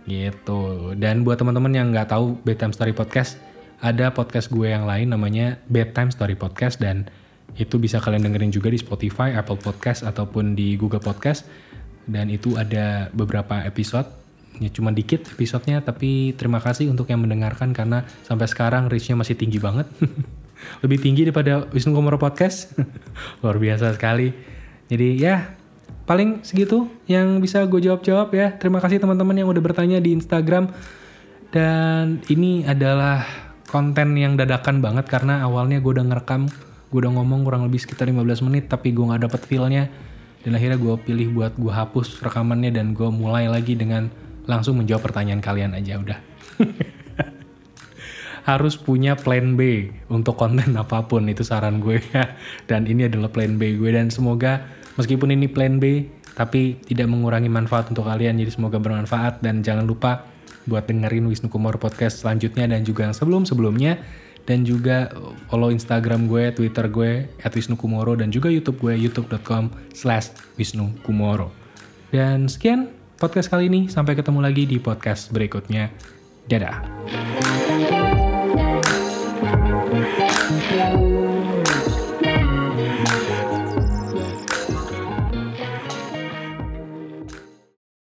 gitu 0.08 0.94
dan 0.98 1.28
buat 1.28 1.38
teman-teman 1.42 1.74
yang 1.76 1.88
nggak 1.92 2.16
tahu 2.16 2.40
bedtime 2.48 2.72
story 2.72 2.96
podcast 2.96 3.36
ada 3.82 4.13
podcast 4.13 4.54
gue 4.54 4.70
yang 4.70 4.86
lain 4.86 5.10
namanya 5.10 5.58
bedtime 5.67 6.13
story 6.13 6.38
podcast 6.38 6.78
dan 6.78 7.10
itu 7.60 7.76
bisa 7.82 8.00
kalian 8.00 8.24
dengerin 8.24 8.54
juga 8.54 8.72
di 8.72 8.80
Spotify, 8.80 9.36
Apple 9.36 9.60
Podcast 9.60 10.08
ataupun 10.08 10.56
di 10.56 10.80
Google 10.80 11.04
Podcast 11.04 11.44
dan 12.08 12.32
itu 12.32 12.56
ada 12.56 13.12
beberapa 13.12 13.60
episode 13.67 14.08
ya 14.62 14.70
cuma 14.72 14.94
dikit 14.94 15.28
episodenya 15.34 15.82
tapi 15.82 16.38
terima 16.38 16.62
kasih 16.62 16.88
untuk 16.88 17.10
yang 17.10 17.20
mendengarkan 17.26 17.74
karena 17.76 18.06
sampai 18.24 18.48
sekarang 18.48 18.88
reachnya 18.88 19.17
masih 19.17 19.36
tinggi 19.36 19.58
banget 19.58 19.89
lebih 20.86 21.02
tinggi 21.02 21.26
daripada 21.26 21.65
Wisnu 21.74 21.94
Komoro 21.94 22.22
Podcast. 22.22 22.78
Luar 23.41 23.58
biasa 23.58 23.98
sekali. 23.98 24.34
Jadi 24.91 25.17
ya 25.17 25.56
paling 26.06 26.44
segitu 26.44 26.89
yang 27.08 27.41
bisa 27.41 27.65
gue 27.65 27.82
jawab-jawab 27.82 28.30
ya. 28.36 28.54
Terima 28.56 28.78
kasih 28.78 29.02
teman-teman 29.02 29.36
yang 29.41 29.50
udah 29.50 29.63
bertanya 29.63 29.98
di 29.98 30.13
Instagram. 30.13 30.70
Dan 31.52 32.24
ini 32.32 32.63
adalah 32.63 33.51
konten 33.72 34.20
yang 34.20 34.36
dadakan 34.36 34.84
banget 34.84 35.08
karena 35.08 35.48
awalnya 35.48 35.80
gue 35.80 35.96
udah 35.96 36.04
ngerekam, 36.04 36.52
gue 36.92 37.00
udah 37.00 37.16
ngomong 37.16 37.48
kurang 37.48 37.64
lebih 37.64 37.80
sekitar 37.80 38.12
15 38.12 38.44
menit 38.52 38.68
tapi 38.68 38.92
gue 38.92 39.08
gak 39.08 39.24
dapet 39.32 39.42
feelnya. 39.48 39.88
Dan 40.44 40.58
akhirnya 40.60 40.76
gue 40.76 40.94
pilih 41.00 41.32
buat 41.32 41.56
gue 41.56 41.72
hapus 41.72 42.20
rekamannya 42.20 42.76
dan 42.76 42.92
gue 42.92 43.08
mulai 43.08 43.48
lagi 43.48 43.80
dengan 43.80 44.12
langsung 44.44 44.76
menjawab 44.84 45.08
pertanyaan 45.08 45.40
kalian 45.40 45.72
aja 45.72 45.96
udah. 46.04 46.20
harus 48.42 48.74
punya 48.74 49.14
plan 49.14 49.54
B 49.54 49.94
untuk 50.10 50.34
konten 50.34 50.74
apa 50.74 51.06
pun 51.06 51.30
itu 51.30 51.46
saran 51.46 51.80
gue 51.80 52.02
ya. 52.12 52.36
Dan 52.70 52.90
ini 52.90 53.08
adalah 53.08 53.30
plan 53.30 53.56
B 53.56 53.78
gue 53.78 53.94
dan 53.94 54.10
semoga 54.10 54.66
meskipun 54.98 55.32
ini 55.32 55.46
plan 55.46 55.78
B 55.78 56.10
tapi 56.32 56.80
tidak 56.88 57.12
mengurangi 57.12 57.52
manfaat 57.52 57.92
untuk 57.92 58.08
kalian 58.08 58.40
jadi 58.40 58.52
semoga 58.52 58.80
bermanfaat 58.80 59.44
dan 59.44 59.60
jangan 59.62 59.84
lupa 59.84 60.31
buat 60.65 60.86
dengerin 60.86 61.26
Wisnu 61.30 61.50
Kumar 61.50 61.78
podcast 61.82 62.21
selanjutnya 62.21 62.69
dan 62.69 62.86
juga 62.86 63.10
yang 63.10 63.15
sebelum-sebelumnya 63.15 64.02
dan 64.45 64.65
juga 64.65 65.13
follow 65.50 65.69
Instagram 65.69 66.26
gue, 66.26 66.50
Twitter 66.54 66.86
gue 66.89 67.30
@wisnukumoro 67.39 68.17
dan 68.17 68.34
juga 68.34 68.50
YouTube 68.50 68.82
gue 68.82 68.97
youtube.com 68.97 69.69
Wisnu 70.58 70.97
Kumoro. 71.06 71.54
Dan 72.10 72.50
sekian 72.50 72.91
podcast 73.21 73.47
kali 73.47 73.69
ini, 73.69 73.88
sampai 73.88 74.17
ketemu 74.17 74.39
lagi 74.41 74.65
di 74.65 74.82
podcast 74.82 75.30
berikutnya. 75.30 75.93
Dadah. 76.50 78.21